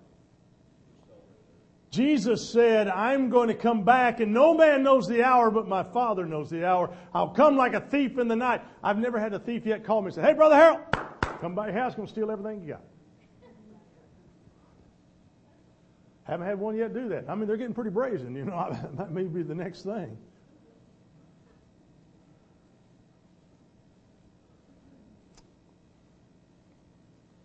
Jesus 1.90 2.50
said, 2.50 2.88
I'm 2.88 3.30
going 3.30 3.48
to 3.48 3.56
come 3.56 3.84
back 3.84 4.20
and 4.20 4.34
no 4.34 4.54
man 4.54 4.84
knows 4.84 5.08
the 5.08 5.24
hour, 5.24 5.52
but 5.52 5.68
my 5.68 5.84
Father 5.84 6.26
knows 6.26 6.50
the 6.50 6.66
hour. 6.66 6.96
I'll 7.14 7.30
come 7.30 7.58
like 7.58 7.74
a 7.74 7.82
thief 7.82 8.18
in 8.18 8.28
the 8.28 8.36
night. 8.36 8.62
I've 8.84 8.98
never 8.98 9.20
had 9.20 9.34
a 9.34 9.40
thief 9.40 9.66
yet 9.66 9.84
call 9.84 10.02
me 10.02 10.08
and 10.08 10.16
say, 10.16 10.22
Hey, 10.22 10.34
Brother 10.34 10.56
Harold, 10.56 10.80
come 11.42 11.56
by 11.56 11.68
your 11.68 11.78
house, 11.78 11.96
to 11.96 12.08
steal 12.08 12.32
everything 12.32 12.62
you 12.62 12.70
got. 12.70 12.82
Haven't 16.32 16.48
had 16.48 16.60
one 16.60 16.78
yet 16.78 16.94
do 16.94 17.10
that. 17.10 17.26
I 17.28 17.36
mean, 17.36 17.46
they're 17.46 17.58
getting 17.58 17.74
pretty 17.74 17.90
brazen, 17.90 18.34
you 18.34 18.46
know. 18.46 18.74
that 18.98 19.12
may 19.12 19.24
be 19.24 19.44
the 19.44 19.54
next 19.54 19.82
thing. 19.82 20.18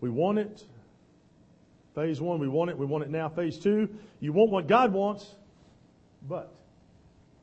We 0.00 0.08
want 0.08 0.38
it. 0.38 0.64
Phase 1.96 2.20
one, 2.20 2.38
we 2.38 2.46
want 2.46 2.70
it. 2.70 2.78
We 2.78 2.86
want 2.86 3.02
it 3.02 3.10
now. 3.10 3.28
Phase 3.28 3.58
two, 3.58 3.88
you 4.20 4.32
want 4.32 4.52
what 4.52 4.68
God 4.68 4.92
wants, 4.92 5.34
but. 6.28 6.54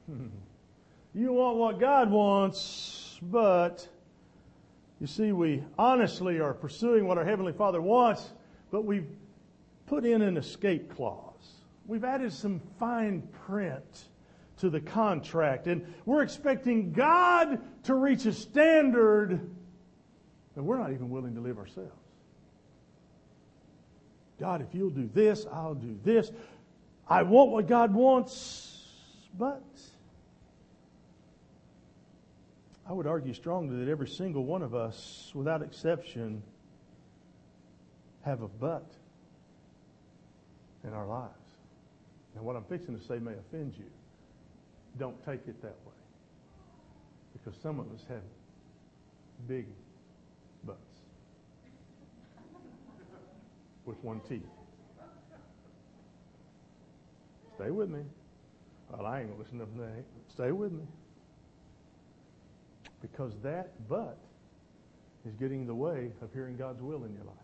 you 1.14 1.34
want 1.34 1.58
what 1.58 1.78
God 1.78 2.10
wants, 2.10 3.20
but. 3.22 3.86
You 5.02 5.08
see, 5.08 5.34
we 5.34 5.62
honestly 5.78 6.40
are 6.40 6.54
pursuing 6.54 7.06
what 7.06 7.18
our 7.18 7.26
Heavenly 7.26 7.52
Father 7.52 7.82
wants, 7.82 8.32
but 8.72 8.86
we've 8.86 9.10
put 9.88 10.06
in 10.06 10.22
an 10.22 10.38
escape 10.38 10.96
clause. 10.96 11.33
We've 11.86 12.04
added 12.04 12.32
some 12.32 12.62
fine 12.80 13.28
print 13.46 14.06
to 14.58 14.70
the 14.70 14.80
contract, 14.80 15.68
and 15.68 15.94
we're 16.06 16.22
expecting 16.22 16.94
God 16.94 17.60
to 17.84 17.96
reach 17.96 18.26
a 18.26 18.34
standard 18.34 19.50
that 20.56 20.64
we're 20.64 20.78
not 20.78 20.92
even 20.92 21.10
willing 21.10 21.36
to 21.36 21.42
live 21.42 21.58
ourselves. 21.58 21.92
God, 24.40 24.62
if 24.62 24.74
you'll 24.74 24.90
do 24.90 25.10
this, 25.14 25.46
I'll 25.52 25.76
do 25.76 25.98
this. 26.04 26.32
I 27.08 27.24
want 27.24 27.52
what 27.52 27.68
God 27.68 27.94
wants, 27.94 28.80
but 29.38 29.64
I 32.88 32.94
would 32.94 33.08
argue 33.08 33.34
strongly 33.34 33.84
that 33.84 33.92
every 33.92 34.08
single 34.08 34.44
one 34.44 34.62
of 34.62 34.76
us, 34.76 35.32
without 35.34 35.62
exception, 35.62 36.44
have 38.24 38.42
a 38.42 38.48
but 38.48 38.90
in 40.84 40.94
our 40.94 41.08
lives. 41.08 41.43
And 42.36 42.44
what 42.44 42.56
I'm 42.56 42.64
fixing 42.64 42.98
to 42.98 43.04
say 43.04 43.20
may 43.20 43.34
offend 43.34 43.74
you. 43.78 43.86
Don't 44.98 45.24
take 45.26 45.48
it 45.48 45.62
that 45.62 45.78
way. 45.86 45.94
Because 47.34 47.60
some 47.62 47.80
of 47.80 47.92
us 47.92 48.02
have 48.10 48.22
big 49.48 49.66
butts 50.64 50.80
with 53.86 53.98
one 54.04 54.22
T. 54.28 54.42
Stay 57.56 57.70
with 57.70 57.90
me. 57.90 58.02
Well, 58.90 59.06
I 59.06 59.20
ain't 59.20 59.28
going 59.28 59.38
to 59.38 59.44
listen 59.44 59.60
to 59.60 59.82
that. 59.82 60.04
Stay 60.34 60.52
with 60.52 60.72
me. 60.72 60.86
Because 63.02 63.34
that 63.44 63.88
butt 63.90 64.18
is 65.26 65.36
getting 65.36 65.62
in 65.62 65.68
the 65.68 65.76
way 65.76 66.12
of 66.22 66.32
hearing 66.34 66.56
God's 66.58 66.82
will 66.82 67.04
in 67.04 67.14
your 67.14 67.26
life. 67.26 67.36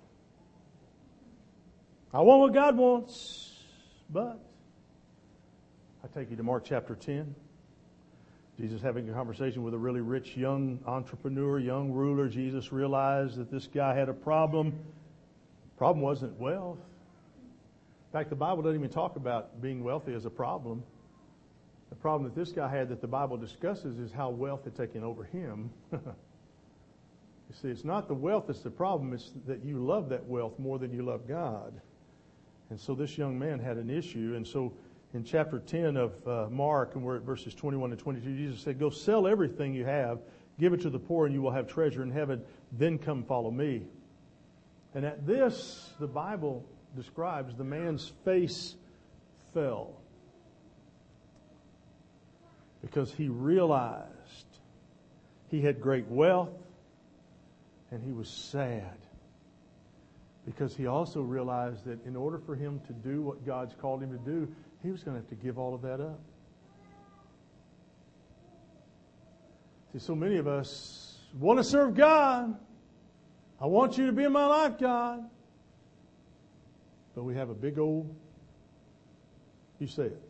I 2.13 2.21
want 2.21 2.39
what 2.41 2.53
God 2.53 2.75
wants, 2.75 3.53
but 4.09 4.39
I 6.01 6.07
take 6.07 6.29
you 6.29 6.37
to 6.37 6.43
Mark 6.43 6.63
chapter 6.65 6.95
10. 6.95 7.35
Jesus 8.57 8.81
having 8.81 9.09
a 9.09 9.13
conversation 9.13 9.63
with 9.63 9.73
a 9.73 9.77
really 9.77 9.99
rich 9.99 10.37
young 10.37 10.79
entrepreneur, 10.85 11.59
young 11.59 11.91
ruler. 11.91 12.29
Jesus 12.29 12.71
realized 12.71 13.35
that 13.35 13.51
this 13.51 13.67
guy 13.67 13.93
had 13.93 14.07
a 14.07 14.13
problem. 14.13 14.73
Problem 15.77 16.01
wasn't 16.01 16.39
wealth. 16.39 16.77
In 16.77 18.13
fact, 18.13 18.29
the 18.29 18.35
Bible 18.35 18.63
doesn't 18.63 18.79
even 18.79 18.89
talk 18.89 19.17
about 19.17 19.61
being 19.61 19.83
wealthy 19.83 20.13
as 20.13 20.25
a 20.25 20.29
problem. 20.29 20.83
The 21.89 21.95
problem 21.95 22.23
that 22.29 22.39
this 22.39 22.53
guy 22.53 22.69
had 22.69 22.87
that 22.89 23.01
the 23.01 23.07
Bible 23.07 23.35
discusses 23.35 23.99
is 23.99 24.11
how 24.11 24.29
wealth 24.29 24.63
had 24.63 24.75
taken 24.75 25.03
over 25.03 25.25
him. 25.25 25.69
you 25.91 25.99
see, 27.61 27.67
it's 27.67 27.83
not 27.83 28.07
the 28.07 28.13
wealth 28.13 28.45
that's 28.47 28.61
the 28.61 28.69
problem, 28.69 29.13
it's 29.13 29.31
that 29.47 29.65
you 29.65 29.79
love 29.79 30.07
that 30.09 30.25
wealth 30.25 30.57
more 30.59 30.79
than 30.79 30.93
you 30.93 31.01
love 31.01 31.27
God. 31.27 31.73
And 32.69 32.79
so 32.79 32.95
this 32.95 33.17
young 33.17 33.37
man 33.37 33.59
had 33.59 33.77
an 33.77 33.89
issue. 33.89 34.33
And 34.35 34.47
so 34.47 34.71
in 35.13 35.23
chapter 35.23 35.59
10 35.59 35.97
of 35.97 36.27
uh, 36.27 36.47
Mark, 36.49 36.95
and 36.95 37.03
we're 37.03 37.15
at 37.15 37.23
verses 37.23 37.55
21 37.55 37.91
and 37.91 37.99
22, 37.99 38.35
Jesus 38.35 38.61
said, 38.61 38.79
Go 38.79 38.89
sell 38.89 39.27
everything 39.27 39.73
you 39.73 39.85
have, 39.85 40.19
give 40.59 40.73
it 40.73 40.81
to 40.81 40.89
the 40.89 40.99
poor, 40.99 41.25
and 41.25 41.33
you 41.33 41.41
will 41.41 41.51
have 41.51 41.67
treasure 41.67 42.03
in 42.03 42.11
heaven. 42.11 42.41
Then 42.71 42.99
come 42.99 43.23
follow 43.23 43.49
me. 43.49 43.87
And 44.93 45.05
at 45.05 45.25
this, 45.25 45.89
the 45.99 46.07
Bible 46.07 46.65
describes 46.95 47.55
the 47.55 47.63
man's 47.63 48.11
face 48.23 48.75
fell 49.53 49.99
because 52.81 53.13
he 53.13 53.29
realized 53.29 54.07
he 55.49 55.61
had 55.61 55.81
great 55.81 56.07
wealth 56.07 56.49
and 57.91 58.03
he 58.03 58.11
was 58.11 58.29
sad 58.29 58.97
because 60.49 60.75
he 60.75 60.87
also 60.87 61.21
realized 61.21 61.85
that 61.85 62.03
in 62.07 62.15
order 62.15 62.39
for 62.39 62.55
him 62.55 62.81
to 62.87 62.93
do 62.93 63.21
what 63.21 63.45
God's 63.45 63.75
called 63.79 64.01
him 64.01 64.11
to 64.11 64.17
do, 64.17 64.51
he 64.81 64.89
was 64.89 65.03
going 65.03 65.15
to 65.15 65.21
have 65.21 65.29
to 65.29 65.35
give 65.35 65.59
all 65.59 65.75
of 65.75 65.83
that 65.83 66.01
up. 66.01 66.19
See, 69.93 69.99
so 69.99 70.15
many 70.15 70.37
of 70.37 70.47
us 70.47 71.19
want 71.39 71.59
to 71.59 71.63
serve 71.63 71.93
God. 71.93 72.57
I 73.61 73.67
want 73.67 73.99
you 73.99 74.07
to 74.07 74.11
be 74.11 74.23
in 74.23 74.31
my 74.31 74.47
life, 74.47 74.79
God. 74.79 75.29
But 77.13 77.25
we 77.25 77.35
have 77.35 77.51
a 77.51 77.55
big 77.55 77.77
old, 77.77 78.15
you 79.77 79.85
say 79.85 80.05
it. 80.05 80.21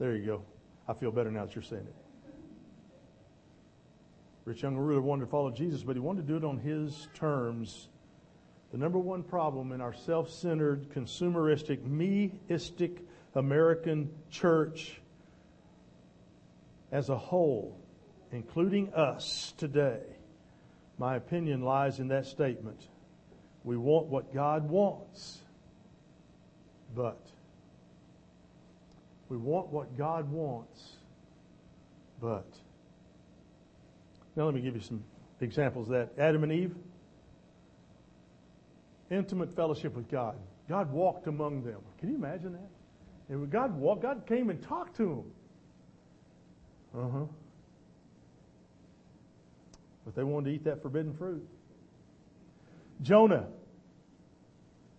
There 0.00 0.16
you 0.16 0.26
go. 0.26 0.42
I 0.88 0.94
feel 0.94 1.12
better 1.12 1.30
now 1.30 1.44
that 1.44 1.54
you're 1.54 1.62
saying 1.62 1.86
it. 1.86 1.94
Rich 4.46 4.62
young 4.62 4.76
ruler 4.76 5.00
wanted 5.00 5.26
to 5.26 5.30
follow 5.30 5.52
Jesus, 5.52 5.84
but 5.84 5.94
he 5.94 6.00
wanted 6.00 6.26
to 6.26 6.32
do 6.32 6.36
it 6.36 6.44
on 6.44 6.58
his 6.58 7.06
terms 7.14 7.88
the 8.72 8.78
number 8.78 8.98
one 8.98 9.22
problem 9.22 9.70
in 9.72 9.80
our 9.82 9.92
self 9.92 10.30
centered, 10.30 10.90
consumeristic, 10.90 11.80
meistic 11.86 12.98
American 13.34 14.10
church 14.30 15.00
as 16.90 17.10
a 17.10 17.16
whole, 17.16 17.78
including 18.32 18.92
us 18.94 19.54
today, 19.58 20.00
my 20.98 21.16
opinion 21.16 21.62
lies 21.62 22.00
in 22.00 22.08
that 22.08 22.26
statement. 22.26 22.80
We 23.64 23.76
want 23.76 24.06
what 24.06 24.34
God 24.34 24.68
wants, 24.68 25.38
but 26.94 27.20
We 29.32 29.38
want 29.38 29.68
what 29.68 29.96
God 29.96 30.30
wants, 30.30 30.92
but. 32.20 32.46
Now, 34.36 34.44
let 34.44 34.54
me 34.54 34.60
give 34.60 34.74
you 34.74 34.82
some 34.82 35.02
examples 35.40 35.88
of 35.88 35.94
that. 35.94 36.22
Adam 36.22 36.42
and 36.42 36.52
Eve, 36.52 36.74
intimate 39.12 39.54
fellowship 39.54 39.94
with 39.94 40.10
God. 40.10 40.36
God 40.68 40.90
walked 40.92 41.26
among 41.26 41.62
them. 41.64 41.80
Can 41.98 42.08
you 42.08 42.16
imagine 42.16 42.52
that? 42.52 42.70
And 43.28 43.40
when 43.40 43.50
God 43.50 43.76
walked, 43.76 44.02
God 44.02 44.24
came 44.26 44.50
and 44.50 44.62
talked 44.62 44.96
to 44.96 45.24
them. 46.94 47.02
Uh 47.02 47.08
huh. 47.10 47.24
But 50.04 50.14
they 50.14 50.24
wanted 50.24 50.50
to 50.50 50.56
eat 50.56 50.64
that 50.64 50.82
forbidden 50.82 51.14
fruit. 51.14 51.46
Jonah. 53.02 53.46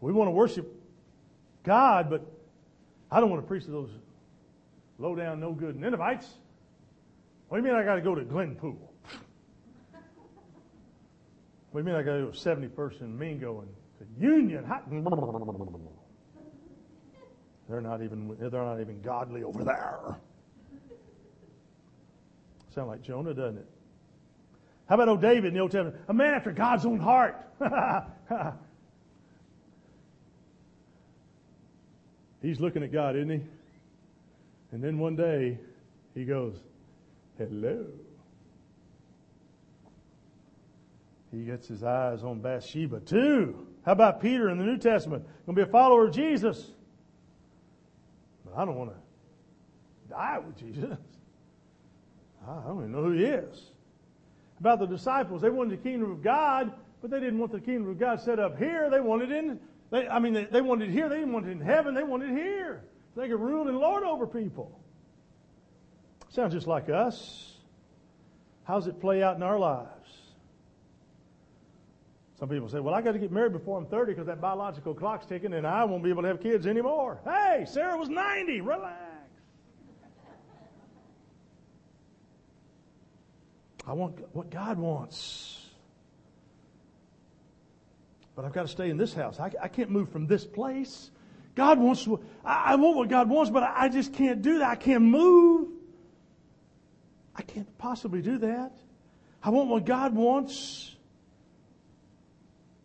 We 0.01 0.11
want 0.11 0.27
to 0.27 0.31
worship 0.31 0.67
God, 1.63 2.09
but 2.09 2.29
I 3.09 3.19
don't 3.19 3.29
want 3.29 3.41
to 3.41 3.47
preach 3.47 3.65
to 3.65 3.71
those 3.71 3.89
low 4.97 5.15
down, 5.15 5.39
no 5.39 5.53
good 5.53 5.79
Ninevites. 5.79 6.27
What 7.47 7.57
do 7.57 7.63
you 7.63 7.71
mean 7.71 7.81
I 7.81 7.85
got 7.85 7.95
to 7.95 8.01
go 8.01 8.15
to 8.15 8.23
Glenpool? 8.23 8.75
What 11.71 11.73
do 11.73 11.77
you 11.79 11.83
mean 11.83 11.95
I 11.95 12.03
got 12.03 12.15
to 12.15 12.25
go 12.25 12.31
to 12.31 12.37
70 12.37 12.67
person 12.69 13.17
Mingo 13.17 13.61
and 13.61 13.69
to 14.03 14.21
Union? 14.21 14.65
They're 17.69 17.81
not 17.81 18.01
even 18.01 18.35
they're 18.39 18.51
not 18.51 18.81
even 18.81 19.01
godly 19.01 19.43
over 19.43 19.63
there. 19.63 20.17
Sound 22.73 22.87
like 22.87 23.01
Jonah, 23.01 23.33
doesn't 23.33 23.57
it? 23.59 23.67
How 24.87 24.95
about 24.95 25.07
old 25.07 25.21
David 25.21 25.45
in 25.45 25.53
the 25.53 25.59
Old 25.59 25.71
Testament? 25.71 25.95
A 26.07 26.13
man 26.13 26.33
after 26.33 26.51
God's 26.51 26.85
own 26.85 26.99
heart. 26.99 27.35
He's 32.41 32.59
looking 32.59 32.83
at 32.83 32.91
God, 32.91 33.15
isn't 33.15 33.29
he? 33.29 33.39
And 34.71 34.83
then 34.83 34.99
one 34.99 35.15
day 35.15 35.57
he 36.13 36.25
goes, 36.25 36.57
Hello. 37.37 37.85
He 41.31 41.45
gets 41.45 41.67
his 41.67 41.83
eyes 41.83 42.23
on 42.23 42.41
Bathsheba 42.41 42.99
too. 42.99 43.67
How 43.85 43.91
about 43.91 44.21
Peter 44.21 44.49
in 44.49 44.57
the 44.57 44.63
New 44.63 44.77
Testament? 44.77 45.23
Going 45.45 45.55
to 45.55 45.65
be 45.65 45.69
a 45.69 45.71
follower 45.71 46.07
of 46.07 46.13
Jesus. 46.13 46.71
But 48.45 48.57
I 48.57 48.65
don't 48.65 48.75
want 48.75 48.91
to 48.91 50.09
die 50.09 50.39
with 50.39 50.57
Jesus. 50.57 50.97
I 52.47 52.67
don't 52.67 52.79
even 52.79 52.91
know 52.91 53.03
who 53.03 53.11
he 53.11 53.25
is. 53.25 53.71
About 54.59 54.79
the 54.79 54.85
disciples, 54.85 55.41
they 55.41 55.49
wanted 55.49 55.79
the 55.79 55.83
kingdom 55.83 56.11
of 56.11 56.23
God, 56.23 56.71
but 57.01 57.11
they 57.11 57.19
didn't 57.19 57.39
want 57.39 57.51
the 57.51 57.59
kingdom 57.59 57.89
of 57.89 57.99
God 57.99 58.21
set 58.21 58.39
up 58.39 58.57
here. 58.57 58.89
They 58.89 59.01
wanted 59.01 59.31
it 59.31 59.43
in, 59.43 59.59
they, 59.91 60.07
I 60.07 60.19
mean, 60.19 60.33
they, 60.33 60.45
they 60.45 60.61
wanted 60.61 60.89
it 60.89 60.93
here. 60.93 61.09
They 61.09 61.17
didn't 61.17 61.33
want 61.33 61.47
it 61.47 61.51
in 61.51 61.59
heaven. 61.59 61.93
They 61.93 62.03
wanted 62.03 62.29
it 62.29 62.37
here. 62.37 62.83
They 63.15 63.27
could 63.27 63.39
rule 63.39 63.67
and 63.67 63.77
lord 63.77 64.03
over 64.03 64.25
people. 64.25 64.79
Sounds 66.29 66.53
just 66.53 66.67
like 66.67 66.89
us. 66.89 67.53
How 68.63 68.75
does 68.75 68.87
it 68.87 69.01
play 69.01 69.21
out 69.21 69.35
in 69.35 69.43
our 69.43 69.59
lives? 69.59 70.02
Some 72.39 72.49
people 72.49 72.67
say, 72.67 72.79
well, 72.79 72.93
I 72.93 73.01
got 73.01 73.11
to 73.11 73.19
get 73.19 73.31
married 73.31 73.53
before 73.53 73.77
I'm 73.77 73.85
30 73.85 74.13
because 74.13 74.25
that 74.27 74.41
biological 74.41 74.93
clock's 74.93 75.25
ticking 75.25 75.53
and 75.53 75.67
I 75.67 75.83
won't 75.83 76.03
be 76.03 76.09
able 76.09 76.23
to 76.23 76.27
have 76.29 76.41
kids 76.41 76.65
anymore. 76.65 77.19
Hey, 77.23 77.65
Sarah 77.67 77.95
was 77.97 78.09
90. 78.09 78.61
Relax. 78.61 79.13
I 83.85 83.93
want 83.93 84.17
what 84.33 84.49
God 84.49 84.77
wants. 84.77 85.59
But 88.35 88.45
I've 88.45 88.53
got 88.53 88.63
to 88.63 88.67
stay 88.67 88.89
in 88.89 88.97
this 88.97 89.13
house. 89.13 89.39
I, 89.39 89.51
I 89.61 89.67
can't 89.67 89.91
move 89.91 90.09
from 90.09 90.25
this 90.25 90.45
place. 90.45 91.11
God 91.55 91.77
wants, 91.77 92.07
I, 92.43 92.71
I 92.71 92.75
want 92.75 92.97
what 92.97 93.09
God 93.09 93.29
wants, 93.29 93.51
but 93.51 93.61
I, 93.61 93.83
I 93.83 93.89
just 93.89 94.13
can't 94.13 94.41
do 94.41 94.59
that. 94.59 94.69
I 94.69 94.75
can't 94.75 95.03
move. 95.03 95.69
I 97.35 97.41
can't 97.41 97.77
possibly 97.77 98.21
do 98.21 98.39
that. 98.39 98.71
I 99.43 99.49
want 99.49 99.69
what 99.69 99.85
God 99.85 100.15
wants. 100.15 100.92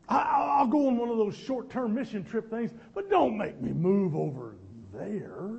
I, 0.09 0.63
will 0.63 0.71
go 0.71 0.89
on 0.89 0.97
one 0.97 1.11
of 1.11 1.19
those 1.19 1.37
short 1.37 1.71
term 1.71 1.95
mission 1.95 2.25
trip 2.25 2.51
things, 2.51 2.71
but 2.95 3.11
don't 3.11 3.37
make 3.37 3.61
me 3.61 3.73
move 3.73 4.17
over 4.17 4.55
there. 4.93 5.51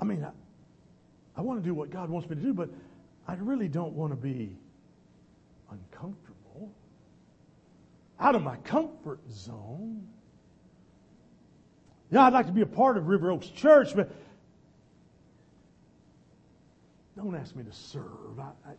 I 0.00 0.04
mean, 0.04 0.24
I, 0.24 0.30
I 1.36 1.42
want 1.42 1.62
to 1.62 1.64
do 1.64 1.74
what 1.74 1.90
God 1.90 2.10
wants 2.10 2.28
me 2.28 2.36
to 2.36 2.42
do, 2.42 2.54
but 2.54 2.70
I 3.28 3.34
really 3.34 3.68
don't 3.68 3.92
want 3.92 4.12
to 4.12 4.16
be 4.16 4.56
uncomfortable, 5.70 6.72
out 8.18 8.34
of 8.34 8.42
my 8.42 8.56
comfort 8.56 9.20
zone. 9.30 10.06
Yeah, 12.10 12.24
I'd 12.24 12.32
like 12.32 12.46
to 12.46 12.52
be 12.52 12.62
a 12.62 12.66
part 12.66 12.96
of 12.96 13.06
River 13.06 13.30
Oaks 13.30 13.46
Church, 13.46 13.94
but 13.94 14.10
don't 17.22 17.34
ask 17.34 17.54
me 17.54 17.62
to 17.64 17.72
serve. 17.72 18.38
I, 18.38 18.50
I, 18.66 18.72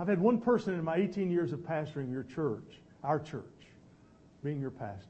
I've 0.00 0.08
had 0.08 0.20
one 0.20 0.40
person 0.40 0.74
in 0.74 0.84
my 0.84 0.96
18 0.96 1.30
years 1.30 1.52
of 1.52 1.60
pastoring 1.60 2.10
your 2.10 2.24
church, 2.24 2.80
our 3.04 3.20
church, 3.20 3.44
being 4.42 4.60
your 4.60 4.70
pastor, 4.70 5.06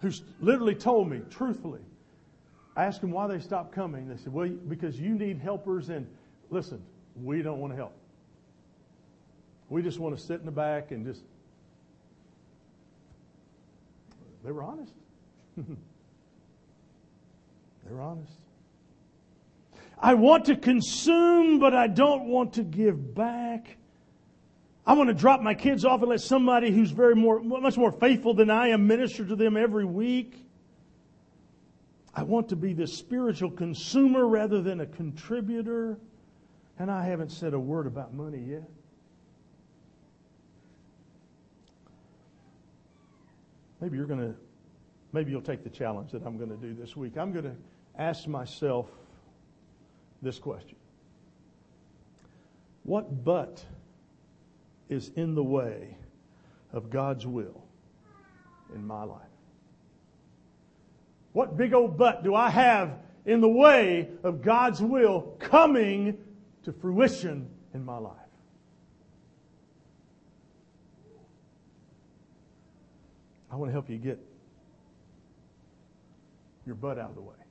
who's 0.00 0.22
literally 0.40 0.74
told 0.74 1.08
me, 1.08 1.20
truthfully, 1.30 1.80
I 2.76 2.84
asked 2.84 3.00
them 3.00 3.12
why 3.12 3.28
they 3.28 3.38
stopped 3.38 3.72
coming. 3.72 4.08
They 4.08 4.16
said, 4.16 4.32
well, 4.32 4.48
because 4.48 4.98
you 4.98 5.14
need 5.14 5.38
helpers 5.38 5.90
and 5.90 6.06
listen, 6.50 6.82
we 7.22 7.42
don't 7.42 7.58
want 7.58 7.72
to 7.72 7.76
help. 7.76 7.94
We 9.68 9.82
just 9.82 9.98
want 9.98 10.16
to 10.16 10.22
sit 10.22 10.40
in 10.40 10.46
the 10.46 10.52
back 10.52 10.90
and 10.90 11.06
just. 11.06 11.22
They 14.44 14.50
were 14.50 14.64
honest. 14.64 14.92
they 15.56 15.64
were 17.90 18.00
honest. 18.00 18.32
I 20.02 20.14
want 20.14 20.46
to 20.46 20.56
consume, 20.56 21.60
but 21.60 21.74
I 21.74 21.86
don't 21.86 22.24
want 22.24 22.54
to 22.54 22.64
give 22.64 23.14
back. 23.14 23.76
I 24.84 24.94
want 24.94 25.08
to 25.08 25.14
drop 25.14 25.40
my 25.40 25.54
kids 25.54 25.84
off 25.84 26.00
and 26.00 26.10
let 26.10 26.20
somebody 26.20 26.72
who's 26.72 26.90
very 26.90 27.14
more, 27.14 27.40
much 27.40 27.76
more 27.76 27.92
faithful 27.92 28.34
than 28.34 28.50
I 28.50 28.68
am 28.68 28.88
minister 28.88 29.24
to 29.24 29.36
them 29.36 29.56
every 29.56 29.84
week. 29.84 30.44
I 32.12 32.24
want 32.24 32.48
to 32.48 32.56
be 32.56 32.72
the 32.72 32.88
spiritual 32.88 33.52
consumer 33.52 34.26
rather 34.26 34.60
than 34.60 34.80
a 34.80 34.86
contributor. 34.86 35.98
And 36.80 36.90
I 36.90 37.04
haven't 37.04 37.30
said 37.30 37.54
a 37.54 37.60
word 37.60 37.86
about 37.86 38.12
money 38.12 38.40
yet. 38.40 38.68
Maybe 43.80 43.96
you're 43.96 44.06
going 44.06 44.20
to, 44.20 44.34
maybe 45.12 45.30
you'll 45.30 45.42
take 45.42 45.62
the 45.62 45.70
challenge 45.70 46.10
that 46.10 46.26
I'm 46.26 46.38
going 46.38 46.50
to 46.50 46.56
do 46.56 46.74
this 46.74 46.96
week. 46.96 47.16
I'm 47.16 47.32
going 47.32 47.44
to 47.44 47.56
ask 47.96 48.26
myself 48.26 48.88
this 50.22 50.38
question 50.38 50.76
What 52.84 53.24
but 53.24 53.64
is 54.88 55.10
in 55.16 55.34
the 55.34 55.44
way 55.44 55.96
of 56.72 56.88
God's 56.88 57.26
will 57.26 57.62
in 58.74 58.86
my 58.86 59.04
life? 59.04 59.20
What 61.32 61.56
big 61.56 61.74
old 61.74 61.96
but 61.98 62.24
do 62.24 62.34
I 62.34 62.50
have 62.50 62.98
in 63.24 63.40
the 63.40 63.48
way 63.48 64.10
of 64.22 64.42
God's 64.42 64.80
will 64.80 65.36
coming 65.38 66.18
to 66.64 66.72
fruition 66.72 67.48
in 67.74 67.84
my 67.84 67.98
life? 67.98 68.16
I 73.50 73.56
want 73.56 73.68
to 73.68 73.72
help 73.72 73.90
you 73.90 73.98
get 73.98 74.18
your 76.64 76.74
butt 76.74 76.98
out 76.98 77.10
of 77.10 77.16
the 77.16 77.22
way. 77.22 77.41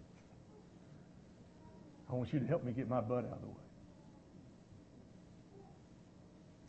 I 2.12 2.15
want 2.15 2.34
you 2.34 2.39
to 2.39 2.45
help 2.45 2.63
me 2.63 2.74
get 2.74 2.89
my 2.89 3.00
butt 3.00 3.26
out 3.26 3.34
of 3.34 3.41
the 3.41 3.47
way. 3.47 3.54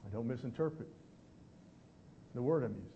I 0.07 0.15
don't 0.15 0.27
misinterpret 0.27 0.89
the 2.35 2.43
word 2.43 2.63
I'm 2.63 2.75
using. 2.75 2.89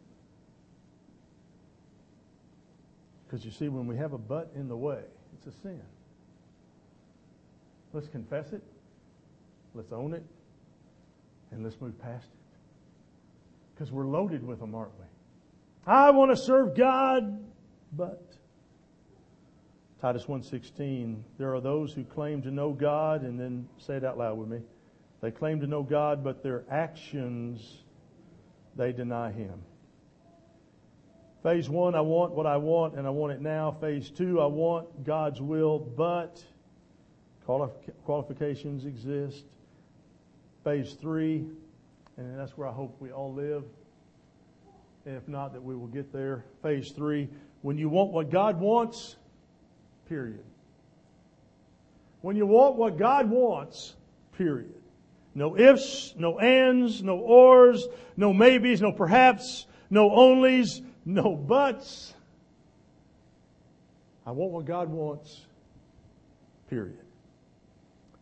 Because 3.26 3.44
you 3.44 3.50
see, 3.50 3.68
when 3.68 3.88
we 3.88 3.96
have 3.96 4.12
a 4.12 4.18
butt 4.18 4.52
in 4.54 4.68
the 4.68 4.76
way, 4.76 5.00
it's 5.34 5.46
a 5.48 5.60
sin. 5.60 5.82
Let's 7.92 8.08
confess 8.08 8.52
it, 8.52 8.62
let's 9.74 9.90
own 9.90 10.14
it, 10.14 10.24
and 11.50 11.64
let's 11.64 11.80
move 11.80 11.98
past 12.00 12.26
it. 12.26 12.30
Because 13.74 13.90
we're 13.90 14.06
loaded 14.06 14.46
with 14.46 14.60
them, 14.60 14.74
aren't 14.74 14.96
we? 14.98 15.04
I 15.86 16.10
want 16.10 16.30
to 16.30 16.36
serve 16.36 16.76
God, 16.76 17.44
but 17.92 18.25
Titus 20.00 20.26
1:16 20.26 21.22
there 21.38 21.54
are 21.54 21.60
those 21.60 21.92
who 21.92 22.04
claim 22.04 22.42
to 22.42 22.50
know 22.50 22.72
God 22.72 23.22
and 23.22 23.38
then 23.40 23.68
say 23.78 23.96
it 23.96 24.04
out 24.04 24.18
loud 24.18 24.38
with 24.38 24.48
me. 24.48 24.60
They 25.20 25.30
claim 25.30 25.60
to 25.60 25.66
know 25.66 25.82
God, 25.82 26.22
but 26.22 26.42
their 26.42 26.64
actions 26.70 27.82
they 28.76 28.92
deny 28.92 29.32
him. 29.32 29.62
Phase 31.42 31.70
one, 31.70 31.94
I 31.94 32.00
want 32.00 32.32
what 32.32 32.46
I 32.46 32.56
want 32.56 32.94
and 32.94 33.06
I 33.06 33.10
want 33.10 33.32
it 33.32 33.40
now. 33.40 33.70
Phase 33.70 34.10
two, 34.10 34.40
I 34.40 34.46
want 34.46 35.04
God's 35.04 35.40
will, 35.40 35.78
but 35.78 36.44
qualifications 38.04 38.84
exist. 38.84 39.44
Phase 40.64 40.94
three, 40.94 41.46
and 42.16 42.38
that's 42.38 42.58
where 42.58 42.66
I 42.68 42.72
hope 42.72 42.96
we 43.00 43.12
all 43.12 43.32
live. 43.32 43.64
if 45.04 45.28
not, 45.28 45.52
that 45.52 45.62
we 45.62 45.76
will 45.76 45.86
get 45.86 46.12
there. 46.12 46.44
Phase 46.62 46.90
three, 46.90 47.28
when 47.62 47.78
you 47.78 47.88
want 47.88 48.10
what 48.10 48.28
God 48.28 48.58
wants, 48.58 49.16
period. 50.08 50.44
When 52.22 52.36
you 52.36 52.46
want 52.46 52.76
what 52.76 52.98
God 52.98 53.30
wants, 53.30 53.94
period. 54.36 54.74
No 55.34 55.56
ifs, 55.56 56.14
no 56.16 56.38
ands, 56.38 57.02
no 57.02 57.18
ors, 57.18 57.86
no 58.16 58.32
maybes, 58.32 58.80
no 58.80 58.90
perhaps, 58.90 59.66
no 59.90 60.08
onlys, 60.08 60.80
no 61.04 61.36
buts. 61.36 62.14
I 64.26 64.32
want 64.32 64.50
what 64.50 64.64
God 64.64 64.88
wants, 64.88 65.42
period. 66.68 66.98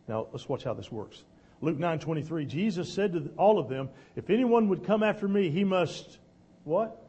Now, 0.07 0.27
let's 0.31 0.47
watch 0.47 0.63
how 0.63 0.73
this 0.73 0.91
works. 0.91 1.23
Luke 1.61 1.77
9:23 1.79 2.47
Jesus 2.47 2.93
said 2.93 3.13
to 3.13 3.31
all 3.37 3.57
of 3.57 3.69
them, 3.69 3.89
if 4.15 4.29
anyone 4.29 4.67
would 4.69 4.83
come 4.83 5.01
after 5.01 5.27
me, 5.27 5.49
he 5.49 5.63
must 5.63 6.19
what? 6.63 7.01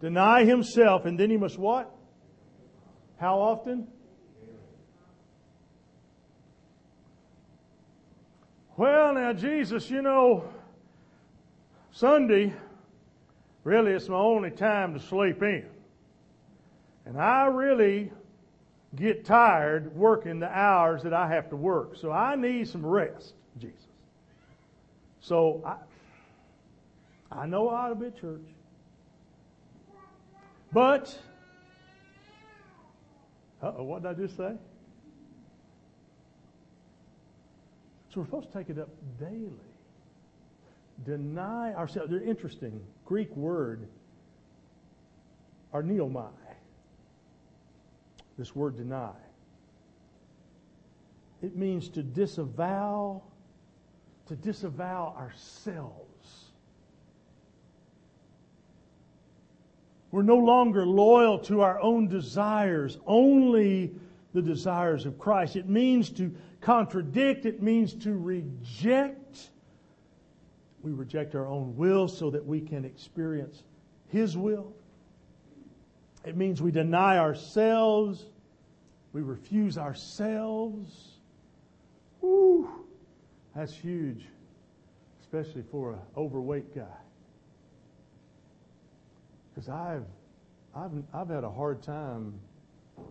Deny 0.00 0.44
himself 0.44 1.06
and 1.06 1.18
then 1.18 1.30
he 1.30 1.36
must 1.36 1.58
what? 1.58 1.90
How 3.18 3.38
often? 3.38 3.86
Well, 8.78 9.14
now 9.14 9.32
Jesus, 9.32 9.90
you 9.90 10.02
know, 10.02 10.44
Sunday 11.90 12.54
really 13.64 13.90
it's 13.90 14.08
my 14.08 14.14
only 14.14 14.52
time 14.52 14.94
to 14.94 15.00
sleep 15.00 15.42
in. 15.42 15.66
And 17.04 17.20
I 17.20 17.46
really 17.46 18.12
get 18.94 19.24
tired 19.24 19.96
working 19.96 20.38
the 20.38 20.48
hours 20.48 21.02
that 21.02 21.12
I 21.12 21.26
have 21.26 21.50
to 21.50 21.56
work. 21.56 21.96
So 21.96 22.12
I 22.12 22.36
need 22.36 22.68
some 22.68 22.86
rest, 22.86 23.34
Jesus. 23.58 23.80
So 25.22 25.60
I, 25.66 25.74
I 27.32 27.46
know 27.46 27.70
I 27.70 27.86
ought 27.86 27.88
to 27.88 27.94
be 27.96 28.06
at 28.06 28.20
church. 28.20 28.46
But, 30.72 31.18
uh-oh, 33.60 33.82
what 33.82 34.02
did 34.02 34.08
I 34.12 34.14
just 34.14 34.36
say? 34.36 34.52
We're 38.18 38.24
supposed 38.24 38.50
to 38.50 38.58
take 38.58 38.68
it 38.68 38.80
up 38.80 38.88
daily. 39.20 39.52
Deny 41.06 41.72
ourselves. 41.74 42.10
They're 42.10 42.20
interesting. 42.20 42.80
Greek 43.04 43.34
word, 43.36 43.86
arneomai. 45.72 46.26
This 48.36 48.56
word 48.56 48.76
deny. 48.76 49.12
It 51.42 51.54
means 51.54 51.88
to 51.90 52.02
disavow, 52.02 53.22
to 54.26 54.34
disavow 54.34 55.14
ourselves. 55.16 56.46
We're 60.10 60.22
no 60.22 60.38
longer 60.38 60.84
loyal 60.84 61.38
to 61.40 61.60
our 61.60 61.78
own 61.80 62.08
desires, 62.08 62.98
only 63.06 63.92
the 64.34 64.42
desires 64.42 65.06
of 65.06 65.20
Christ. 65.20 65.54
It 65.54 65.68
means 65.68 66.10
to 66.10 66.34
contradict, 66.60 67.46
it 67.46 67.62
means 67.62 67.94
to 67.94 68.16
reject. 68.16 69.50
We 70.82 70.92
reject 70.92 71.34
our 71.34 71.46
own 71.46 71.76
will 71.76 72.08
so 72.08 72.30
that 72.30 72.44
we 72.44 72.60
can 72.60 72.84
experience 72.84 73.62
His 74.08 74.36
will. 74.36 74.72
It 76.24 76.36
means 76.36 76.60
we 76.60 76.70
deny 76.70 77.18
ourselves, 77.18 78.24
we 79.12 79.22
refuse 79.22 79.78
ourselves. 79.78 81.18
Woo! 82.20 82.68
That's 83.54 83.74
huge, 83.74 84.26
especially 85.20 85.62
for 85.70 85.92
an 85.92 86.00
overweight 86.16 86.74
guy. 86.74 86.84
Because 89.54 89.68
I've, 89.68 90.04
I've, 90.76 90.90
I've 91.14 91.28
had 91.28 91.44
a 91.44 91.50
hard 91.50 91.82
time 91.82 92.34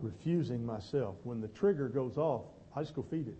refusing 0.00 0.64
myself. 0.64 1.16
When 1.24 1.40
the 1.40 1.48
trigger 1.48 1.88
goes 1.88 2.16
off, 2.16 2.44
I 2.78 2.82
just 2.82 2.94
go 2.94 3.02
feed 3.02 3.26
it. 3.26 3.36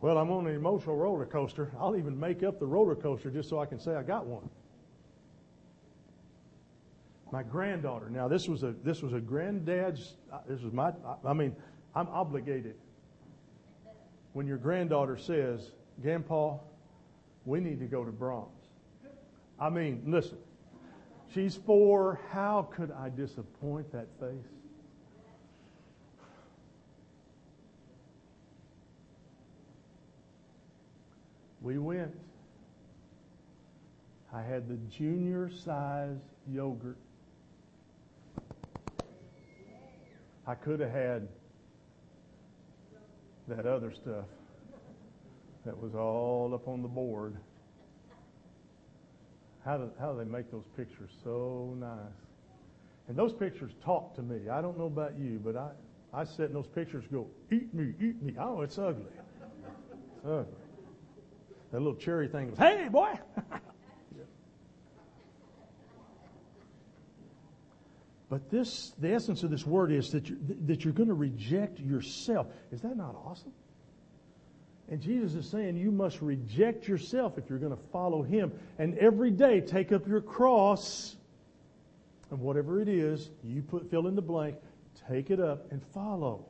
Well, 0.00 0.16
I'm 0.16 0.30
on 0.30 0.46
an 0.46 0.54
emotional 0.54 0.96
roller 0.96 1.26
coaster. 1.26 1.72
I'll 1.78 1.96
even 1.96 2.18
make 2.18 2.44
up 2.44 2.60
the 2.60 2.66
roller 2.66 2.94
coaster 2.94 3.30
just 3.30 3.48
so 3.48 3.58
I 3.58 3.66
can 3.66 3.80
say 3.80 3.96
I 3.96 4.04
got 4.04 4.26
one. 4.26 4.48
My 7.32 7.42
granddaughter. 7.42 8.08
Now, 8.10 8.28
this 8.28 8.46
was 8.48 8.62
a 8.62 8.74
this 8.84 9.02
was 9.02 9.12
a 9.12 9.20
granddad's. 9.20 10.14
Uh, 10.32 10.38
this 10.48 10.62
was 10.62 10.72
my. 10.72 10.92
I 11.24 11.32
mean, 11.32 11.54
I'm 11.96 12.06
obligated. 12.08 12.76
When 14.32 14.46
your 14.46 14.58
granddaughter 14.58 15.16
says, 15.16 15.72
"Grandpa, 16.00 16.58
we 17.44 17.58
need 17.58 17.80
to 17.80 17.86
go 17.86 18.04
to 18.04 18.12
Braum's," 18.12 18.68
I 19.58 19.68
mean, 19.68 20.04
listen. 20.06 20.38
She's 21.34 21.56
four. 21.56 22.20
How 22.30 22.68
could 22.72 22.92
I 22.92 23.08
disappoint 23.08 23.90
that 23.92 24.06
face? 24.20 24.59
We 31.60 31.78
went. 31.78 32.14
I 34.32 34.42
had 34.42 34.68
the 34.68 34.76
junior 34.96 35.50
size 35.50 36.18
yogurt. 36.48 36.96
I 40.46 40.54
could 40.54 40.80
have 40.80 40.90
had 40.90 41.28
that 43.48 43.66
other 43.66 43.92
stuff 43.92 44.24
that 45.66 45.76
was 45.76 45.94
all 45.94 46.52
up 46.54 46.66
on 46.66 46.82
the 46.82 46.88
board. 46.88 47.36
How 49.64 49.76
do, 49.76 49.90
how 50.00 50.12
do 50.12 50.18
they 50.18 50.30
make 50.30 50.50
those 50.50 50.64
pictures 50.76 51.10
so 51.22 51.76
nice? 51.78 51.98
And 53.08 53.16
those 53.16 53.32
pictures 53.32 53.72
talk 53.84 54.14
to 54.16 54.22
me. 54.22 54.48
I 54.48 54.62
don't 54.62 54.78
know 54.78 54.86
about 54.86 55.18
you, 55.18 55.40
but 55.44 55.56
I, 55.56 55.70
I 56.14 56.24
sit 56.24 56.46
in 56.46 56.54
those 56.54 56.68
pictures 56.68 57.04
go, 57.12 57.26
eat 57.50 57.74
me, 57.74 57.92
eat 58.00 58.22
me. 58.22 58.34
Oh, 58.38 58.62
it's 58.62 58.78
ugly. 58.78 59.04
It's 60.16 60.24
ugly. 60.24 60.59
That 61.72 61.78
little 61.78 61.94
cherry 61.94 62.28
thing 62.28 62.48
goes, 62.48 62.58
hey, 62.58 62.88
boy. 62.90 63.18
But 68.30 68.48
this, 68.48 68.92
the 69.00 69.12
essence 69.12 69.42
of 69.42 69.50
this 69.50 69.66
word 69.66 69.90
is 69.90 70.12
that 70.12 70.28
you're, 70.28 70.38
that 70.66 70.84
you're 70.84 70.94
going 70.94 71.08
to 71.08 71.14
reject 71.14 71.80
yourself. 71.80 72.46
Is 72.70 72.80
that 72.82 72.96
not 72.96 73.16
awesome? 73.26 73.52
And 74.88 75.00
Jesus 75.00 75.34
is 75.34 75.50
saying 75.50 75.76
you 75.76 75.90
must 75.90 76.22
reject 76.22 76.86
yourself 76.86 77.38
if 77.38 77.50
you're 77.50 77.58
going 77.58 77.76
to 77.76 77.82
follow 77.92 78.22
Him. 78.22 78.52
And 78.78 78.96
every 78.98 79.32
day 79.32 79.60
take 79.60 79.90
up 79.90 80.06
your 80.06 80.20
cross, 80.20 81.16
and 82.30 82.38
whatever 82.38 82.80
it 82.80 82.88
is, 82.88 83.30
you 83.42 83.62
put 83.62 83.90
fill 83.90 84.06
in 84.06 84.14
the 84.14 84.22
blank, 84.22 84.56
take 85.08 85.30
it 85.30 85.40
up 85.40 85.70
and 85.72 85.82
follow. 85.92 86.46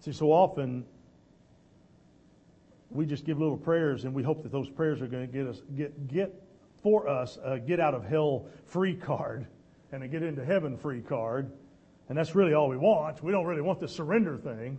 See, 0.00 0.12
so 0.12 0.32
often 0.32 0.84
we 2.90 3.06
just 3.06 3.24
give 3.24 3.38
little 3.38 3.56
prayers 3.56 4.04
and 4.04 4.14
we 4.14 4.22
hope 4.22 4.42
that 4.42 4.52
those 4.52 4.68
prayers 4.68 5.02
are 5.02 5.06
going 5.06 5.26
to 5.26 5.32
get 5.32 5.46
us 5.46 5.60
get 5.76 6.08
get 6.08 6.42
for 6.82 7.08
us 7.08 7.38
a 7.44 7.58
get 7.58 7.80
out 7.80 7.94
of 7.94 8.04
hell 8.04 8.46
free 8.66 8.94
card 8.94 9.46
and 9.92 10.02
a 10.02 10.08
get 10.08 10.22
into 10.22 10.44
heaven 10.44 10.76
free 10.76 11.00
card. 11.00 11.50
And 12.08 12.16
that's 12.16 12.34
really 12.34 12.54
all 12.54 12.68
we 12.68 12.76
want. 12.76 13.22
We 13.22 13.32
don't 13.32 13.44
really 13.44 13.60
want 13.60 13.80
the 13.80 13.88
surrender 13.88 14.38
thing. 14.38 14.78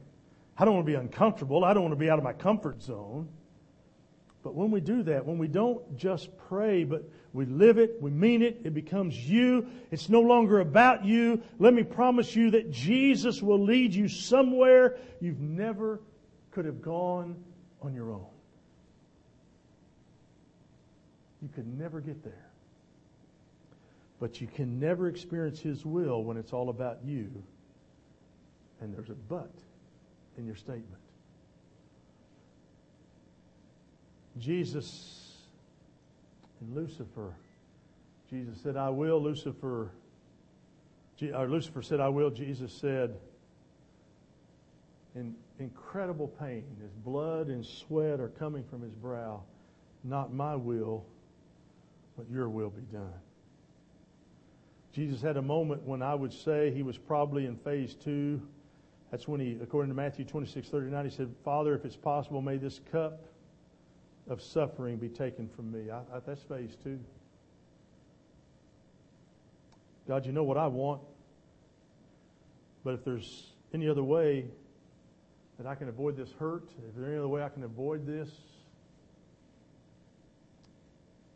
I 0.57 0.65
don't 0.65 0.73
want 0.73 0.85
to 0.85 0.91
be 0.91 0.97
uncomfortable. 0.97 1.63
I 1.63 1.73
don't 1.73 1.83
want 1.83 1.93
to 1.93 1.99
be 1.99 2.09
out 2.09 2.17
of 2.17 2.23
my 2.23 2.33
comfort 2.33 2.81
zone. 2.81 3.29
But 4.41 4.55
when 4.55 4.71
we 4.71 4.81
do 4.81 5.03
that, 5.03 5.25
when 5.25 5.37
we 5.37 5.47
don't 5.47 5.97
just 5.97 6.35
pray, 6.37 6.85
but 6.85 7.03
we 7.33 7.45
live 7.45 7.77
it, 7.77 8.01
we 8.01 8.09
mean 8.09 8.41
it, 8.41 8.61
it 8.63 8.73
becomes 8.73 9.15
you. 9.15 9.67
It's 9.91 10.09
no 10.09 10.21
longer 10.21 10.61
about 10.61 11.05
you. 11.05 11.43
Let 11.59 11.73
me 11.73 11.83
promise 11.83 12.35
you 12.35 12.51
that 12.51 12.71
Jesus 12.71 13.41
will 13.41 13.61
lead 13.61 13.93
you 13.93 14.07
somewhere 14.07 14.97
you've 15.19 15.41
never 15.41 15.99
could 16.51 16.65
have 16.65 16.81
gone 16.81 17.35
on 17.81 17.93
your 17.93 18.11
own. 18.11 18.25
You 21.41 21.49
could 21.53 21.67
never 21.77 22.01
get 22.01 22.23
there. 22.23 22.45
But 24.19 24.41
you 24.41 24.47
can 24.47 24.79
never 24.79 25.07
experience 25.07 25.59
His 25.59 25.85
will 25.85 26.23
when 26.23 26.35
it's 26.35 26.51
all 26.51 26.69
about 26.69 26.99
you. 27.05 27.31
And 28.81 28.93
there's 28.93 29.09
a 29.09 29.13
but 29.13 29.51
in 30.37 30.45
your 30.45 30.55
statement. 30.55 31.01
Jesus 34.37 35.35
and 36.61 36.75
Lucifer. 36.75 37.33
Jesus 38.29 38.55
said, 38.61 38.77
I 38.77 38.89
will. 38.89 39.21
Lucifer, 39.21 39.91
or 41.33 41.47
Lucifer 41.47 41.81
said, 41.81 41.99
I 41.99 42.09
will. 42.09 42.29
Jesus 42.29 42.71
said, 42.71 43.17
in 45.15 45.35
incredible 45.59 46.27
pain, 46.27 46.63
his 46.81 46.91
blood 47.03 47.47
and 47.47 47.65
sweat 47.65 48.19
are 48.19 48.29
coming 48.29 48.63
from 48.63 48.81
his 48.81 48.93
brow. 48.93 49.41
Not 50.03 50.33
my 50.33 50.55
will, 50.55 51.05
but 52.17 52.29
your 52.29 52.49
will 52.49 52.69
be 52.69 52.81
done. 52.93 53.13
Jesus 54.93 55.21
had 55.21 55.37
a 55.37 55.41
moment 55.41 55.83
when 55.83 56.01
I 56.01 56.15
would 56.15 56.33
say 56.33 56.71
he 56.71 56.83
was 56.83 56.97
probably 56.97 57.45
in 57.45 57.55
phase 57.57 57.95
two. 57.95 58.41
That's 59.11 59.27
when 59.27 59.39
he, 59.39 59.57
according 59.61 59.89
to 59.89 59.95
Matthew 59.95 60.25
26, 60.25 60.67
39, 60.67 61.05
he 61.05 61.11
said, 61.11 61.33
Father, 61.43 61.73
if 61.75 61.85
it's 61.85 61.95
possible, 61.95 62.41
may 62.41 62.57
this 62.57 62.79
cup 62.91 63.21
of 64.27 64.41
suffering 64.41 64.97
be 64.97 65.09
taken 65.09 65.47
from 65.47 65.71
me. 65.71 65.89
I, 65.89 65.99
I, 65.99 66.19
that's 66.25 66.43
phase 66.43 66.75
two. 66.83 66.99
God, 70.07 70.25
you 70.25 70.31
know 70.31 70.43
what 70.43 70.57
I 70.57 70.67
want. 70.67 71.01
But 72.83 72.93
if 72.95 73.03
there's 73.03 73.53
any 73.73 73.87
other 73.87 74.03
way 74.03 74.45
that 75.59 75.67
I 75.67 75.75
can 75.75 75.89
avoid 75.89 76.15
this 76.15 76.29
hurt, 76.39 76.63
if 76.87 76.95
there's 76.95 77.07
any 77.07 77.17
other 77.17 77.27
way 77.27 77.43
I 77.43 77.49
can 77.49 77.63
avoid 77.63 78.07
this. 78.07 78.29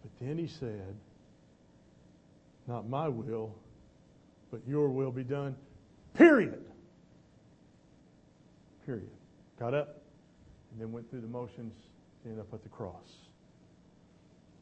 But 0.01 0.25
then 0.25 0.37
he 0.37 0.47
said, 0.47 0.95
Not 2.65 2.87
my 2.87 3.09
will, 3.09 3.53
but 4.49 4.61
your 4.65 4.89
will 4.89 5.11
be 5.11 5.25
done. 5.25 5.55
Period. 6.13 6.63
Period. 8.85 9.09
Got 9.59 9.73
up 9.73 10.01
and 10.71 10.79
then 10.79 10.93
went 10.93 11.09
through 11.09 11.21
the 11.21 11.27
motions 11.27 11.73
to 12.23 12.29
end 12.29 12.39
up 12.39 12.53
at 12.53 12.63
the 12.63 12.69
cross. 12.69 12.93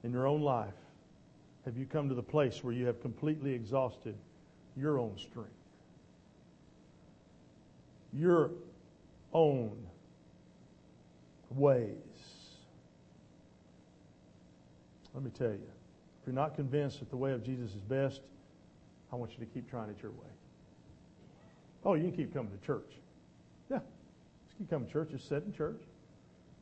In 0.03 0.11
your 0.11 0.25
own 0.25 0.41
life, 0.41 0.73
have 1.65 1.77
you 1.77 1.85
come 1.85 2.09
to 2.09 2.15
the 2.15 2.23
place 2.23 2.63
where 2.63 2.73
you 2.73 2.87
have 2.87 2.99
completely 3.01 3.53
exhausted 3.53 4.15
your 4.75 4.97
own 4.97 5.15
strength? 5.19 5.51
Your 8.11 8.49
own 9.33 9.75
ways. 11.49 11.95
Let 15.13 15.23
me 15.23 15.31
tell 15.31 15.49
you, 15.49 15.55
if 16.21 16.27
you're 16.27 16.35
not 16.35 16.55
convinced 16.55 16.99
that 16.99 17.09
the 17.09 17.17
way 17.17 17.33
of 17.33 17.43
Jesus 17.43 17.71
is 17.71 17.81
best, 17.81 18.21
I 19.11 19.15
want 19.15 19.31
you 19.33 19.39
to 19.39 19.45
keep 19.45 19.69
trying 19.69 19.89
it 19.89 19.97
your 20.01 20.11
way. 20.11 20.29
Oh, 21.83 21.95
you 21.95 22.03
can 22.03 22.13
keep 22.13 22.33
coming 22.33 22.51
to 22.51 22.65
church. 22.65 22.91
Yeah, 23.69 23.79
just 24.45 24.57
keep 24.57 24.69
coming 24.69 24.87
to 24.87 24.93
church. 24.93 25.09
Just 25.11 25.27
sit 25.27 25.43
in 25.43 25.53
church. 25.53 25.81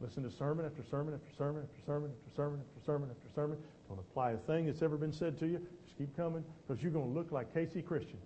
Listen 0.01 0.23
to 0.23 0.31
sermon 0.31 0.65
after 0.65 0.81
sermon 0.89 1.13
after 1.13 1.35
sermon 1.37 1.61
after 1.61 1.85
sermon 1.85 2.09
after 2.09 2.35
sermon 2.35 2.59
after 2.61 2.85
sermon 2.85 3.09
after 3.09 3.35
sermon. 3.35 3.57
Don't 3.89 3.99
apply 3.99 4.31
a 4.31 4.37
thing 4.37 4.65
that's 4.65 4.81
ever 4.81 4.95
been 4.95 5.11
said 5.11 5.37
to 5.39 5.45
you. 5.45 5.59
Just 5.83 5.97
keep 5.97 6.15
coming 6.15 6.43
because 6.65 6.81
you're 6.81 6.91
going 6.91 7.11
to 7.11 7.19
look 7.19 7.31
like 7.31 7.53
Casey 7.53 7.81
Christian. 7.81 8.17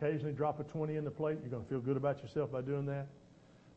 Occasionally 0.00 0.32
drop 0.32 0.60
a 0.60 0.64
20 0.64 0.96
in 0.96 1.04
the 1.04 1.10
plate. 1.10 1.38
You're 1.40 1.50
going 1.50 1.62
to 1.62 1.68
feel 1.68 1.80
good 1.80 1.96
about 1.96 2.22
yourself 2.22 2.52
by 2.52 2.60
doing 2.60 2.84
that. 2.86 3.06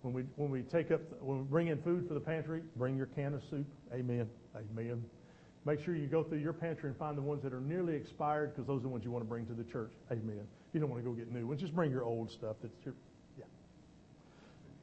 When 0.01 0.13
we, 0.13 0.23
when 0.36 0.49
we 0.49 0.62
take 0.62 0.91
up, 0.91 1.01
when 1.21 1.39
we 1.39 1.43
bring 1.43 1.67
in 1.67 1.82
food 1.82 2.08
for 2.08 2.13
the 2.13 2.19
pantry, 2.19 2.62
bring 2.75 2.95
your 2.95 3.08
can 3.08 3.34
of 3.34 3.41
soup. 3.49 3.65
Amen. 3.93 4.27
Amen. 4.55 5.03
Make 5.65 5.84
sure 5.84 5.95
you 5.95 6.08
go 6.08 6.23
through 6.23 6.39
your 6.39 6.53
pantry 6.53 6.89
and 6.89 6.97
find 6.97 7.17
the 7.17 7.21
ones 7.21 7.43
that 7.43 7.53
are 7.53 7.60
nearly 7.60 7.95
expired 7.95 8.53
because 8.53 8.65
those 8.65 8.79
are 8.79 8.84
the 8.84 8.89
ones 8.89 9.03
you 9.03 9.12
want 9.12 9.23
to 9.23 9.29
bring 9.29 9.45
to 9.47 9.53
the 9.53 9.63
church. 9.63 9.91
Amen. 10.12 10.41
You 10.73 10.79
don't 10.79 10.89
want 10.89 11.03
to 11.03 11.10
go 11.10 11.15
get 11.15 11.32
new 11.32 11.47
ones. 11.47 11.60
Just 11.60 11.75
bring 11.75 11.91
your 11.91 12.03
old 12.03 12.32
stuff. 12.32 12.55
That's 12.62 12.73
your, 12.86 12.93
yeah. 13.38 13.43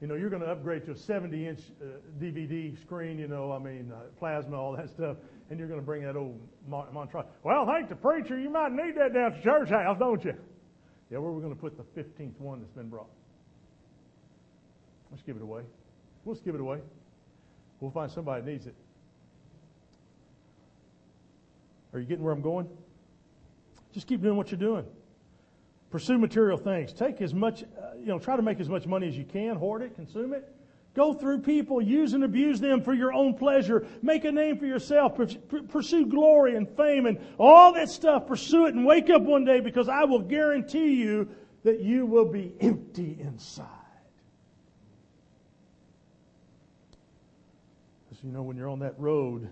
You 0.00 0.06
know, 0.06 0.16
you're 0.16 0.28
going 0.28 0.42
to 0.42 0.48
upgrade 0.48 0.84
to 0.86 0.92
a 0.92 0.96
70 0.96 1.48
inch 1.48 1.60
uh, 1.80 1.86
DVD 2.20 2.78
screen, 2.82 3.18
you 3.18 3.28
know, 3.28 3.52
I 3.52 3.58
mean, 3.58 3.90
uh, 3.94 4.00
plasma, 4.18 4.60
all 4.60 4.76
that 4.76 4.90
stuff, 4.90 5.16
and 5.48 5.58
you're 5.58 5.68
going 5.68 5.80
to 5.80 5.86
bring 5.86 6.02
that 6.02 6.16
old 6.16 6.38
Montrose. 6.68 7.24
Well, 7.42 7.66
thank 7.66 7.88
the 7.88 7.96
preacher. 7.96 8.38
You 8.38 8.50
might 8.50 8.72
need 8.72 8.96
that 8.96 9.14
down 9.14 9.32
at 9.32 9.36
the 9.38 9.42
church 9.42 9.70
house, 9.70 9.96
don't 9.98 10.22
you? 10.24 10.34
Yeah, 11.10 11.18
where 11.18 11.30
we're 11.30 11.36
we 11.36 11.42
going 11.42 11.54
to 11.54 11.60
put 11.60 11.76
the 11.76 12.00
15th 12.00 12.38
one 12.40 12.60
that's 12.60 12.72
been 12.72 12.88
brought? 12.88 13.08
Let's 15.10 15.22
give 15.22 15.36
it 15.36 15.42
away. 15.42 15.62
Let's 16.24 16.40
give 16.40 16.54
it 16.54 16.60
away. 16.60 16.78
We'll 17.80 17.92
find 17.92 18.10
somebody 18.10 18.42
that 18.42 18.50
needs 18.50 18.66
it. 18.66 18.74
Are 21.92 22.00
you 22.00 22.06
getting 22.06 22.24
where 22.24 22.32
I'm 22.32 22.42
going? 22.42 22.68
Just 23.92 24.06
keep 24.06 24.20
doing 24.20 24.36
what 24.36 24.50
you're 24.50 24.58
doing. 24.58 24.84
Pursue 25.90 26.18
material 26.18 26.58
things. 26.58 26.92
Take 26.92 27.20
as 27.22 27.32
much, 27.32 27.62
uh, 27.62 27.96
you 27.98 28.06
know, 28.06 28.18
try 28.18 28.36
to 28.36 28.42
make 28.42 28.58
as 28.58 28.68
much 28.68 28.86
money 28.86 29.06
as 29.06 29.16
you 29.16 29.24
can, 29.24 29.56
hoard 29.56 29.82
it, 29.82 29.94
consume 29.94 30.34
it. 30.34 30.52
Go 30.96 31.12
through 31.12 31.40
people, 31.40 31.82
use 31.82 32.14
and 32.14 32.24
abuse 32.24 32.58
them 32.58 32.80
for 32.80 32.94
your 32.94 33.12
own 33.12 33.34
pleasure. 33.34 33.86
Make 34.00 34.24
a 34.24 34.32
name 34.32 34.56
for 34.56 34.64
yourself. 34.64 35.12
Pursue 35.68 36.06
glory 36.06 36.56
and 36.56 36.66
fame 36.66 37.04
and 37.04 37.18
all 37.38 37.74
that 37.74 37.90
stuff. 37.90 38.26
Pursue 38.26 38.64
it 38.64 38.74
and 38.74 38.86
wake 38.86 39.10
up 39.10 39.20
one 39.20 39.44
day 39.44 39.60
because 39.60 39.90
I 39.90 40.04
will 40.04 40.22
guarantee 40.22 40.94
you 40.94 41.28
that 41.64 41.80
you 41.80 42.06
will 42.06 42.24
be 42.24 42.54
empty 42.60 43.18
inside. 43.20 43.66
Because 48.08 48.24
you 48.24 48.32
know, 48.32 48.42
when 48.42 48.56
you're 48.56 48.70
on 48.70 48.78
that 48.78 48.98
road, 48.98 49.50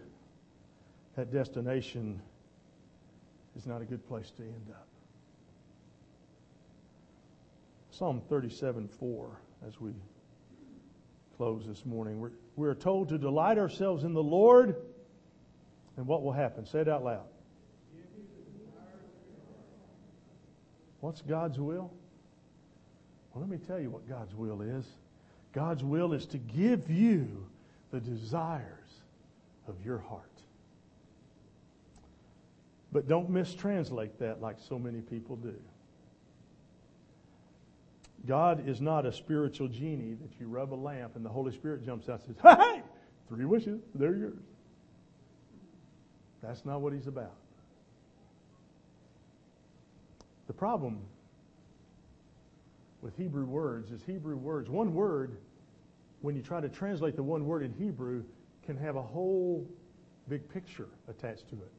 that 1.15 1.31
destination 1.31 2.23
is 3.55 3.67
not 3.67 3.83
a 3.83 3.85
good 3.85 4.09
place 4.09 4.31
to 4.39 4.43
end 4.45 4.71
up. 4.71 4.89
Psalm 7.91 8.23
37 8.31 8.89
4, 8.89 9.41
as 9.69 9.79
we 9.79 9.93
close 11.37 11.65
this 11.67 11.85
morning. 11.85 12.21
We're, 12.21 12.31
we're 12.57 12.75
told 12.75 13.09
to 13.11 13.19
delight 13.19 13.59
ourselves 13.59 14.05
in 14.05 14.15
the 14.15 14.23
Lord, 14.23 14.77
and 15.97 16.07
what 16.07 16.23
will 16.23 16.33
happen? 16.33 16.67
Say 16.67 16.81
it 16.81 16.89
out 16.89 17.05
loud. 17.05 17.27
What's 21.01 21.21
God's 21.21 21.59
will? 21.59 21.93
Well, 23.33 23.43
let 23.43 23.49
me 23.49 23.59
tell 23.67 23.79
you 23.79 23.91
what 23.91 24.09
God's 24.09 24.35
will 24.35 24.63
is. 24.63 24.85
God's 25.53 25.85
will 25.85 26.13
is 26.13 26.27
to 26.27 26.39
give 26.39 26.91
you 26.91 27.47
the 27.91 28.01
desires 28.01 29.01
of 29.69 29.75
your 29.85 29.99
heart. 29.99 30.23
But 32.91 33.09
don't 33.09 33.31
mistranslate 33.31 34.19
that 34.19 34.41
like 34.41 34.57
so 34.69 34.79
many 34.79 35.01
people 35.01 35.37
do. 35.37 35.55
God 38.27 38.67
is 38.69 38.81
not 38.81 39.05
a 39.05 39.13
spiritual 39.13 39.69
genie 39.69 40.15
that 40.15 40.41
you 40.41 40.47
rub 40.47 40.73
a 40.73 40.77
lamp 40.77 41.17
and 41.17 41.25
the 41.25 41.29
Holy 41.31 41.53
Spirit 41.53 41.85
jumps 41.85 42.09
out 42.09 42.23
and 42.27 42.37
says, 42.37 42.57
Hey, 42.59 42.83
three 43.29 43.45
wishes, 43.45 43.81
they're 43.95 44.17
yours. 44.17 44.43
That's 46.43 46.65
not 46.65 46.81
what 46.81 46.93
He's 46.93 47.07
about. 47.07 47.35
The 50.47 50.53
problem 50.53 51.01
with 53.03 53.17
Hebrew 53.17 53.45
words 53.45 53.91
is 53.91 54.01
Hebrew 54.07 54.37
words, 54.37 54.69
one 54.71 54.95
word, 54.95 55.37
when 56.23 56.35
you 56.35 56.43
try 56.43 56.61
to 56.61 56.69
translate 56.69 57.17
the 57.17 57.23
one 57.23 57.45
word 57.45 57.63
in 57.63 57.73
Hebrew, 57.75 58.25
can 58.65 58.77
have 58.79 58.97
a 58.97 59.03
whole 59.03 59.67
big 60.29 60.49
picture 60.49 60.89
attached 61.09 61.49
to 61.51 61.57
it. 61.57 61.71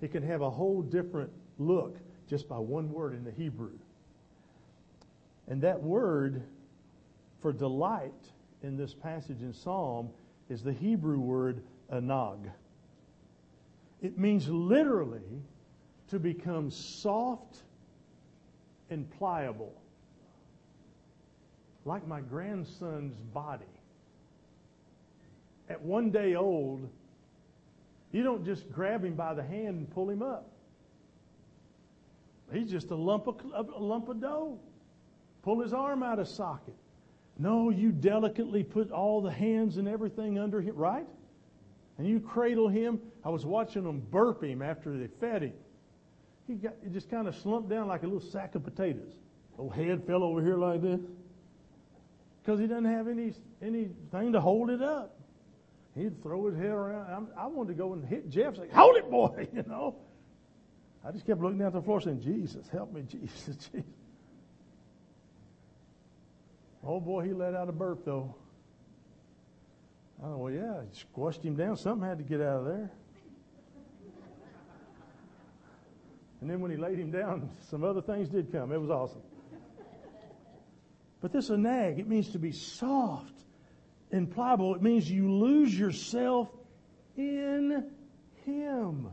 It 0.00 0.10
can 0.12 0.24
have 0.24 0.40
a 0.40 0.50
whole 0.50 0.82
different 0.82 1.30
look 1.58 1.96
just 2.28 2.48
by 2.48 2.58
one 2.58 2.90
word 2.90 3.14
in 3.14 3.22
the 3.22 3.30
Hebrew. 3.30 3.72
And 5.50 5.60
that 5.62 5.82
word 5.82 6.42
for 7.42 7.52
delight 7.52 8.12
in 8.62 8.76
this 8.76 8.94
passage 8.94 9.42
in 9.42 9.52
Psalm 9.52 10.10
is 10.48 10.62
the 10.62 10.72
Hebrew 10.72 11.18
word 11.18 11.60
anag. 11.92 12.38
It 14.00 14.16
means 14.16 14.48
literally 14.48 15.42
to 16.08 16.20
become 16.20 16.70
soft 16.70 17.62
and 18.90 19.10
pliable, 19.18 19.74
like 21.84 22.06
my 22.06 22.20
grandson's 22.20 23.16
body. 23.34 23.64
At 25.68 25.82
one 25.82 26.10
day 26.10 26.36
old, 26.36 26.88
you 28.12 28.22
don't 28.22 28.44
just 28.44 28.70
grab 28.70 29.04
him 29.04 29.14
by 29.14 29.34
the 29.34 29.42
hand 29.42 29.68
and 29.68 29.90
pull 29.90 30.08
him 30.08 30.22
up. 30.22 30.48
He's 32.52 32.70
just 32.70 32.90
a 32.90 32.96
lump 32.96 33.26
of, 33.26 33.36
a 33.54 33.78
lump 33.78 34.08
of 34.08 34.20
dough 34.20 34.58
pull 35.42 35.60
his 35.60 35.72
arm 35.72 36.02
out 36.02 36.18
of 36.18 36.28
socket. 36.28 36.76
No, 37.38 37.70
you 37.70 37.90
delicately 37.90 38.62
put 38.62 38.90
all 38.90 39.22
the 39.22 39.30
hands 39.30 39.78
and 39.78 39.88
everything 39.88 40.38
under 40.38 40.60
him, 40.60 40.76
right? 40.76 41.06
And 41.96 42.06
you 42.06 42.20
cradle 42.20 42.68
him. 42.68 43.00
I 43.24 43.30
was 43.30 43.46
watching 43.46 43.84
them 43.84 44.00
burp 44.10 44.42
him 44.42 44.62
after 44.62 44.96
they 44.96 45.06
fed 45.06 45.42
him. 45.42 45.52
He, 46.46 46.54
got, 46.54 46.74
he 46.82 46.90
just 46.90 47.10
kind 47.10 47.28
of 47.28 47.36
slumped 47.36 47.68
down 47.68 47.88
like 47.88 48.02
a 48.02 48.06
little 48.06 48.20
sack 48.20 48.54
of 48.54 48.64
potatoes. 48.64 49.12
Old 49.58 49.74
head 49.74 50.04
fell 50.06 50.22
over 50.22 50.42
here 50.42 50.56
like 50.56 50.82
this. 50.82 51.00
Because 52.42 52.58
he 52.58 52.66
doesn't 52.66 52.86
have 52.86 53.08
any 53.08 53.34
anything 53.62 54.32
to 54.32 54.40
hold 54.40 54.70
it 54.70 54.82
up. 54.82 55.18
He'd 55.94 56.22
throw 56.22 56.46
his 56.46 56.56
head 56.56 56.70
around. 56.70 57.28
I 57.36 57.46
wanted 57.46 57.68
to 57.68 57.74
go 57.74 57.92
and 57.92 58.04
hit 58.04 58.30
Jeff, 58.30 58.56
say, 58.56 58.68
hold 58.72 58.96
it, 58.96 59.10
boy, 59.10 59.48
you 59.54 59.64
know. 59.66 59.96
I 61.04 61.10
just 61.10 61.26
kept 61.26 61.40
looking 61.40 61.58
down 61.58 61.68
at 61.68 61.72
the 61.72 61.82
floor 61.82 62.00
saying, 62.00 62.20
Jesus, 62.20 62.68
help 62.68 62.92
me, 62.92 63.02
Jesus, 63.08 63.56
Jesus. 63.56 63.84
Oh 66.92 66.98
boy, 66.98 67.22
he 67.22 67.32
let 67.32 67.54
out 67.54 67.68
a 67.68 67.72
burp 67.72 68.04
though. 68.04 68.34
Oh 70.24 70.38
well, 70.38 70.52
yeah, 70.52 70.80
squashed 70.90 71.40
him 71.40 71.54
down. 71.54 71.76
Something 71.76 72.08
had 72.08 72.18
to 72.18 72.24
get 72.24 72.40
out 72.40 72.62
of 72.62 72.64
there. 72.64 72.90
And 76.40 76.50
then 76.50 76.60
when 76.60 76.72
he 76.72 76.76
laid 76.76 76.98
him 76.98 77.12
down, 77.12 77.48
some 77.70 77.84
other 77.84 78.02
things 78.02 78.28
did 78.28 78.50
come. 78.50 78.72
It 78.72 78.80
was 78.80 78.90
awesome. 78.90 79.22
But 81.20 81.32
this 81.32 81.44
is 81.44 81.50
anag. 81.52 82.00
it 82.00 82.08
means 82.08 82.30
to 82.30 82.40
be 82.40 82.50
soft 82.50 83.34
and 84.10 84.28
pliable. 84.28 84.74
It 84.74 84.82
means 84.82 85.08
you 85.08 85.32
lose 85.32 85.78
yourself 85.78 86.48
in 87.16 87.88
Him. 88.44 89.08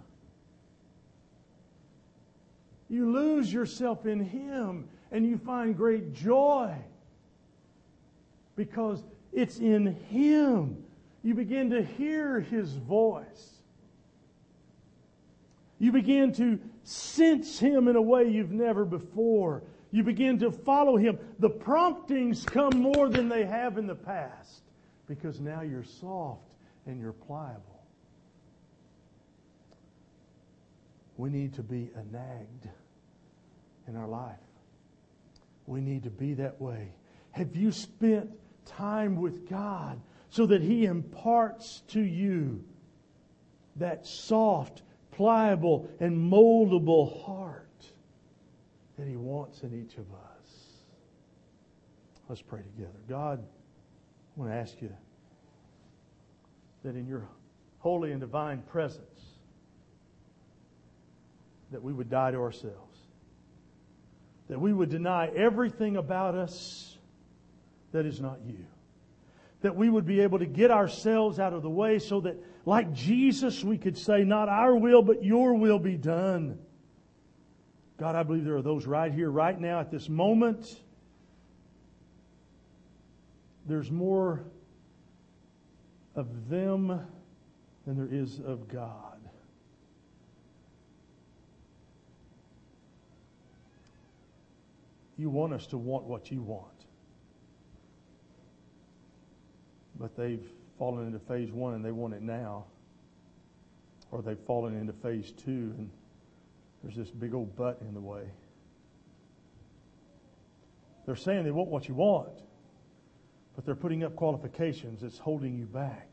You 2.90 3.12
lose 3.12 3.54
yourself 3.54 4.08
in 4.08 4.20
Him 4.20 4.90
and 5.12 5.28
you 5.28 5.38
find 5.38 5.78
great 5.78 6.16
joy 6.16 6.76
because 8.58 9.06
it's 9.32 9.60
in 9.60 9.96
Him. 10.10 10.84
You 11.24 11.34
begin 11.36 11.70
to 11.70 11.82
hear 11.82 12.42
His 12.42 12.74
voice. 12.74 13.54
You 15.80 15.94
begin 15.94 16.34
to 16.34 16.60
sense 16.84 17.60
Him 17.60 17.88
in 17.88 17.96
a 17.96 18.02
way 18.02 18.28
you've 18.28 18.52
never 18.52 18.84
before. 18.84 19.64
You 19.92 20.04
begin 20.04 20.40
to 20.40 20.52
follow 20.52 20.98
Him. 20.98 21.18
The 21.40 21.50
promptings 21.50 22.44
come 22.44 22.74
more 22.76 23.08
than 23.08 23.30
they 23.30 23.46
have 23.46 23.78
in 23.78 23.88
the 23.88 23.96
past 23.96 24.64
because 25.08 25.40
now 25.40 25.62
you're 25.62 25.86
soft 25.86 26.42
and 26.86 27.00
you're 27.00 27.14
pliable. 27.14 27.62
We 31.16 31.30
need 31.30 31.54
to 31.56 31.64
be 31.64 31.90
nagged 32.12 32.70
in 33.88 33.96
our 33.96 34.08
life. 34.08 34.36
We 35.68 35.82
need 35.82 36.04
to 36.04 36.10
be 36.10 36.34
that 36.36 36.60
way. 36.60 36.90
Have 37.32 37.56
you 37.56 37.72
spent 37.72 38.32
time 38.68 39.16
with 39.16 39.50
God 39.50 40.00
so 40.30 40.46
that 40.48 40.62
He 40.62 40.86
imparts 40.86 41.84
to 41.90 42.02
you 42.02 42.64
that 43.78 44.06
soft, 44.06 44.82
pliable, 45.12 45.90
and 46.00 46.32
moldable 46.32 47.24
heart 47.24 47.64
that 48.98 49.08
He 49.08 49.16
wants 49.16 49.62
in 49.62 49.74
each 49.74 49.98
of 49.98 50.06
us? 50.12 50.38
Let's 52.30 52.42
pray 52.42 52.62
together. 52.76 53.00
God, 53.08 53.40
I 53.40 54.40
want 54.40 54.52
to 54.52 54.58
ask 54.58 54.82
you 54.82 54.94
that 56.84 56.96
in 56.96 57.08
your 57.08 57.28
holy 57.80 58.12
and 58.12 58.20
divine 58.20 58.62
presence, 58.64 59.22
that 61.72 61.82
we 61.82 61.94
would 61.94 62.10
die 62.10 62.32
to 62.32 62.38
ourselves, 62.38 63.00
that 64.50 64.60
we 64.60 64.74
would 64.74 64.90
deny 64.90 65.28
everything 65.28 65.98
about 65.98 66.36
us 66.36 66.97
that 67.98 68.06
is 68.06 68.22
not 68.22 68.38
you, 68.46 68.64
that 69.62 69.76
we 69.76 69.90
would 69.90 70.06
be 70.06 70.20
able 70.20 70.38
to 70.38 70.46
get 70.46 70.70
ourselves 70.70 71.40
out 71.40 71.52
of 71.52 71.64
the 71.64 71.70
way 71.70 71.98
so 71.98 72.22
that, 72.22 72.38
like 72.64 72.94
Jesus, 72.94 73.64
we 73.64 73.76
could 73.76 73.98
say, 73.98 74.24
Not 74.24 74.50
our 74.50 74.76
will, 74.76 75.02
but 75.02 75.24
your 75.24 75.56
will 75.56 75.80
be 75.80 75.98
done. 75.98 76.60
God, 77.98 78.16
I 78.16 78.22
believe 78.22 78.46
there 78.46 78.56
are 78.56 78.62
those 78.62 78.86
right 78.86 79.12
here, 79.12 79.32
right 79.32 79.60
now, 79.60 79.80
at 79.80 79.90
this 79.90 80.10
moment. 80.10 80.80
There's 83.66 83.90
more 83.90 84.44
of 86.14 86.50
them 86.50 87.02
than 87.88 87.98
there 87.98 88.08
is 88.12 88.40
of 88.40 88.68
God. 88.68 89.18
You 95.18 95.32
want 95.32 95.54
us 95.54 95.66
to 95.68 95.80
want 95.80 96.04
what 96.04 96.30
you 96.30 96.44
want. 96.44 96.77
But 100.00 100.16
they've 100.16 100.46
fallen 100.78 101.08
into 101.08 101.20
phase 101.20 101.52
one 101.52 101.74
and 101.74 101.84
they 101.84 101.92
want 101.92 102.14
it 102.14 102.22
now. 102.22 102.66
Or 104.12 104.22
they've 104.22 104.40
fallen 104.46 104.78
into 104.78 104.94
phase 104.94 105.32
two 105.32 105.74
and 105.78 105.90
there's 106.84 106.96
this 106.96 107.10
big 107.10 107.34
old 107.34 107.56
butt 107.56 107.80
in 107.82 107.94
the 107.94 108.00
way. 108.00 108.24
They're 111.06 111.16
saying 111.16 111.44
they 111.46 111.52
want 111.52 111.70
what 111.70 111.88
you 111.88 111.96
want, 111.96 112.42
but 113.56 113.66
they're 113.66 113.76
putting 113.76 114.04
up 114.04 114.16
qualifications 114.16 115.02
that's 115.02 115.18
holding 115.18 115.58
you 115.58 115.66
back. 115.66 116.08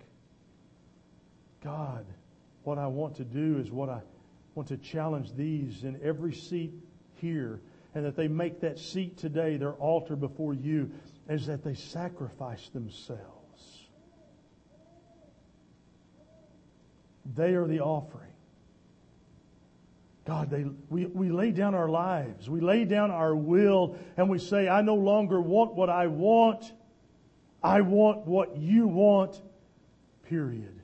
God, 1.63 2.07
what 2.63 2.79
I 2.79 2.87
want 2.87 3.17
to 3.17 3.25
do 3.25 3.59
is 3.59 3.71
what 3.71 3.89
I 3.89 4.01
want 4.55 4.69
to 4.69 4.77
challenge 4.77 5.35
these 5.35 5.85
in 5.85 6.01
every 6.03 6.33
seat 6.33 6.73
here 7.17 7.61
and 7.95 8.05
that 8.05 8.17
they 8.17 8.29
make 8.29 8.61
that 8.61 8.79
seat 8.79 9.17
today 9.19 9.57
their 9.57 9.73
altar 9.75 10.17
before 10.17 10.55
you 10.55 10.91
is 11.29 11.47
that 11.47 11.65
they 11.65 11.75
sacrifice 11.75 12.69
themselves. 12.69 13.44
They 17.25 17.55
are 17.55 17.67
the 17.67 17.81
offering. 17.81 18.23
God, 20.27 20.51
they, 20.51 20.65
we, 20.89 21.07
we 21.07 21.31
lay 21.31 21.51
down 21.51 21.75
our 21.75 21.89
lives. 21.89 22.49
We 22.49 22.61
lay 22.61 22.85
down 22.85 23.11
our 23.11 23.37
will 23.37 23.97
and 24.17 24.31
we 24.31 24.39
say, 24.39 24.69
I 24.69 24.81
no 24.81 24.95
longer 24.95 25.41
want 25.41 25.75
what 25.75 25.91
I 25.91 26.07
want. 26.07 26.73
I 27.63 27.83
want 27.83 28.27
what 28.27 28.57
you 28.57 28.87
want, 28.89 29.41
period. 30.29 30.81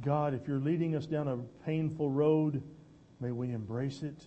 God, 0.00 0.34
if 0.34 0.48
you're 0.48 0.58
leading 0.58 0.96
us 0.96 1.06
down 1.06 1.28
a 1.28 1.36
painful 1.64 2.10
road, 2.10 2.62
May 3.24 3.30
we 3.30 3.52
embrace 3.52 4.02
it. 4.02 4.26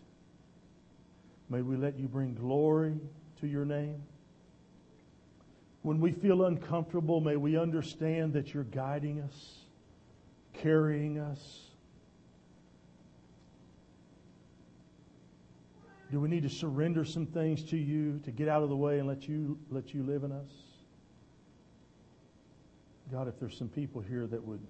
May 1.50 1.62
we 1.62 1.76
let 1.78 2.00
you 2.00 2.08
bring 2.08 2.34
glory 2.34 2.98
to 3.41 3.48
your 3.48 3.63
name. 3.63 4.02
When 5.88 6.02
we 6.02 6.12
feel 6.12 6.43
uncomfortable, 6.43 7.21
may 7.21 7.38
we 7.38 7.58
understand 7.58 8.34
that 8.34 8.54
you're 8.54 8.65
guiding 8.65 9.21
us, 9.21 9.60
carrying 10.52 11.17
us. 11.17 11.62
Do 16.12 16.19
we 16.19 16.28
need 16.28 16.43
to 16.43 16.50
surrender 16.50 17.06
some 17.06 17.26
things 17.26 17.63
to 17.69 17.78
you 17.78 18.19
to 18.26 18.32
get 18.32 18.50
out 18.50 18.63
of 18.63 18.69
the 18.69 18.76
way 18.76 19.00
and 19.00 19.08
let 19.08 19.30
you 19.30 19.58
let 19.69 19.93
you 19.93 20.04
live 20.04 20.26
in 20.26 20.34
us? 20.34 20.52
God, 23.10 23.30
if 23.30 23.39
there's 23.39 23.58
some 23.58 23.69
people 23.69 24.02
here 24.02 24.28
that 24.28 24.43
would 24.43 24.67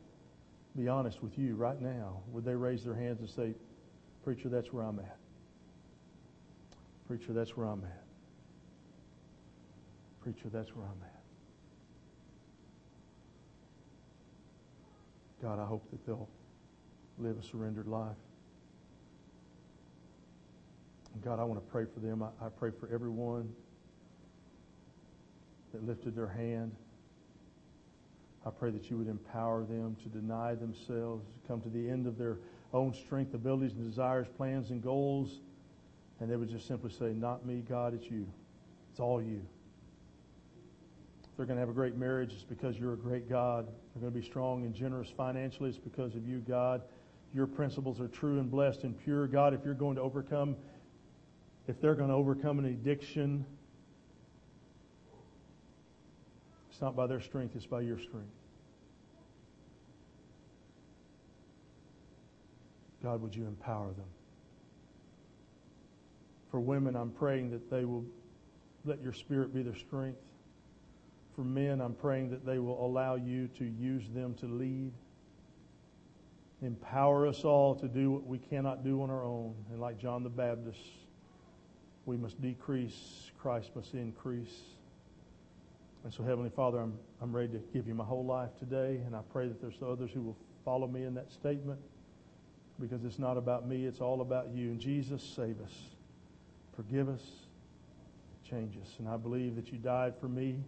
be 0.76 0.88
honest 0.88 1.24
with 1.24 1.36
you 1.40 1.56
right 1.56 1.82
now, 1.82 2.22
would 2.28 2.46
they 2.46 2.54
raise 2.54 2.84
their 2.84 2.94
hands 2.94 3.22
and 3.22 3.30
say, 3.32 3.56
Preacher, 4.24 4.50
that's 4.50 4.72
where 4.72 4.84
I'm 4.84 5.00
at. 5.00 5.18
Preacher, 7.08 7.34
that's 7.34 7.58
where 7.58 7.66
I'm 7.66 7.84
at. 7.84 8.07
Preacher, 10.28 10.50
that's 10.52 10.76
where 10.76 10.86
I'm 10.86 11.02
at. 11.04 11.22
God, 15.42 15.58
I 15.58 15.66
hope 15.66 15.90
that 15.90 16.06
they'll 16.06 16.28
live 17.18 17.38
a 17.42 17.44
surrendered 17.44 17.88
life. 17.88 18.18
And 21.14 21.24
God, 21.24 21.40
I 21.40 21.46
want 21.46 21.66
to 21.66 21.72
pray 21.72 21.86
for 21.86 22.02
them. 22.02 22.22
I, 22.22 22.46
I 22.46 22.50
pray 22.50 22.72
for 22.78 22.90
everyone 22.94 23.54
that 25.72 25.88
lifted 25.88 26.14
their 26.14 26.28
hand. 26.28 26.76
I 28.46 28.50
pray 28.50 28.72
that 28.72 28.92
you 28.92 28.98
would 28.98 29.08
empower 29.08 29.64
them 29.64 29.96
to 30.04 30.10
deny 30.10 30.56
themselves, 30.56 31.26
come 31.48 31.62
to 31.62 31.70
the 31.70 31.90
end 31.90 32.06
of 32.06 32.18
their 32.18 32.40
own 32.74 32.94
strength, 32.94 33.34
abilities, 33.34 33.78
and 33.78 33.90
desires, 33.90 34.28
plans, 34.36 34.72
and 34.72 34.84
goals. 34.84 35.40
And 36.20 36.30
they 36.30 36.36
would 36.36 36.50
just 36.50 36.68
simply 36.68 36.92
say, 36.92 37.14
Not 37.14 37.46
me, 37.46 37.64
God, 37.66 37.94
it's 37.94 38.12
you. 38.12 38.28
It's 38.92 39.00
all 39.00 39.22
you. 39.22 39.42
They're 41.38 41.46
going 41.46 41.58
to 41.58 41.62
have 41.62 41.70
a 41.70 41.74
great 41.74 41.96
marriage, 41.96 42.34
it's 42.34 42.44
because 42.44 42.78
you're 42.78 42.94
a 42.94 42.98
great 42.98 43.30
God. 43.30 43.68
They're 43.68 44.02
going 44.02 44.12
to 44.12 44.20
be 44.20 44.26
strong 44.26 44.64
and 44.64 44.74
generous 44.74 45.10
financially, 45.16 45.70
it's 45.70 45.78
because 45.78 46.16
of 46.16 46.28
you, 46.28 46.40
God. 46.40 46.82
Your 47.34 47.46
principles 47.46 48.02
are 48.02 48.08
true 48.08 48.40
and 48.40 48.50
blessed 48.50 48.84
and 48.84 48.98
pure. 48.98 49.28
God, 49.28 49.54
if 49.54 49.60
you're 49.64 49.76
going 49.76 49.98
to 49.98 50.02
overcome, 50.02 50.56
if 51.68 51.80
they're 51.80 51.94
going 51.94 52.10
to 52.10 52.16
overcome 52.16 52.58
an 52.58 52.66
addiction, 52.66 53.46
it's 56.72 56.82
not 56.82 56.96
by 56.96 57.06
their 57.06 57.22
strength, 57.22 57.56
it's 57.56 57.68
by 57.68 57.82
your 57.82 58.00
strength. 58.00 58.28
God, 63.04 63.22
would 63.22 63.36
you 63.36 63.46
empower 63.46 63.88
them? 63.88 64.06
For 66.50 66.60
women, 66.60 66.96
I'm 66.96 67.12
praying 67.12 67.52
that 67.52 67.70
they 67.70 67.86
will 67.86 68.06
let 68.86 69.04
your 69.04 69.14
spirit 69.14 69.54
be 69.54 69.62
their 69.62 69.76
strength. 69.76 70.18
For 71.38 71.44
men, 71.44 71.82
I'm 71.82 71.94
praying 71.94 72.32
that 72.32 72.48
they 72.48 72.58
will 72.58 72.84
allow 72.84 73.14
you 73.14 73.48
to 73.60 73.64
use 73.64 74.02
them 74.10 74.34
to 74.40 74.48
lead. 74.48 74.92
Empower 76.64 77.28
us 77.28 77.46
all 77.46 77.76
to 77.76 77.88
do 77.88 78.10
what 78.10 78.26
we 78.26 78.40
cannot 78.40 78.84
do 78.84 79.04
on 79.04 79.12
our 79.12 79.24
own. 79.24 79.54
And 79.70 79.80
like 79.80 80.00
John 80.00 80.24
the 80.24 80.30
Baptist, 80.30 80.80
we 82.08 82.18
must 82.18 82.42
decrease, 82.42 83.30
Christ 83.40 83.70
must 83.76 83.94
increase. 83.94 84.62
And 86.04 86.12
so, 86.12 86.24
Heavenly 86.24 86.50
Father, 86.50 86.80
I'm, 86.80 86.98
I'm 87.22 87.36
ready 87.36 87.50
to 87.50 87.60
give 87.72 87.88
you 87.88 87.94
my 87.94 88.04
whole 88.04 88.26
life 88.26 88.58
today, 88.58 89.00
and 89.06 89.16
I 89.16 89.20
pray 89.32 89.48
that 89.48 89.62
there's 89.62 89.78
others 89.88 90.10
who 90.12 90.24
will 90.24 90.38
follow 90.66 90.88
me 90.88 91.04
in 91.04 91.14
that 91.14 91.32
statement 91.32 91.80
because 92.80 93.06
it's 93.06 93.20
not 93.20 93.38
about 93.38 93.68
me, 93.68 93.86
it's 93.86 94.02
all 94.02 94.22
about 94.22 94.50
you. 94.56 94.72
And 94.72 94.80
Jesus, 94.80 95.22
save 95.22 95.62
us, 95.62 95.74
forgive 96.76 97.10
us, 97.10 97.22
change 98.50 98.76
us. 98.82 98.96
And 98.98 99.08
I 99.08 99.18
believe 99.18 99.56
that 99.56 99.72
you 99.72 99.78
died 99.78 100.16
for 100.20 100.28
me 100.28 100.64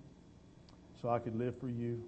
so 1.02 1.10
I 1.10 1.20
could 1.20 1.36
live 1.36 1.60
for 1.60 1.70
you. 1.70 2.04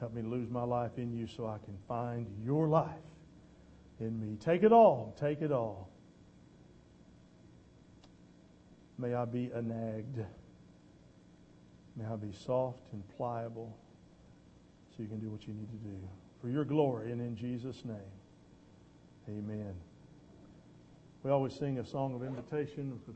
Help 0.00 0.14
me 0.14 0.22
lose 0.22 0.50
my 0.50 0.62
life 0.62 0.92
in 0.96 1.12
you 1.12 1.26
so 1.26 1.46
I 1.46 1.58
can 1.64 1.76
find 1.88 2.26
your 2.44 2.68
life 2.68 2.90
in 4.00 4.20
me. 4.20 4.36
Take 4.36 4.62
it 4.62 4.72
all, 4.72 5.16
take 5.20 5.40
it 5.40 5.52
all. 5.52 5.88
May 8.98 9.14
I 9.14 9.24
be 9.24 9.50
anag. 9.54 10.26
May 11.96 12.04
I 12.04 12.16
be 12.16 12.32
soft 12.32 12.92
and 12.92 13.02
pliable 13.16 13.76
so 14.96 15.02
you 15.02 15.08
can 15.08 15.20
do 15.20 15.28
what 15.28 15.46
you 15.46 15.54
need 15.54 15.70
to 15.70 15.88
do. 15.88 15.96
For 16.40 16.48
your 16.48 16.64
glory 16.64 17.12
and 17.12 17.20
in 17.20 17.36
Jesus' 17.36 17.84
name. 17.84 17.96
Amen. 19.28 19.74
We 21.22 21.30
always 21.30 21.54
sing 21.54 21.78
a 21.78 21.86
song 21.86 22.14
of 22.14 22.22
invitation. 22.22 23.00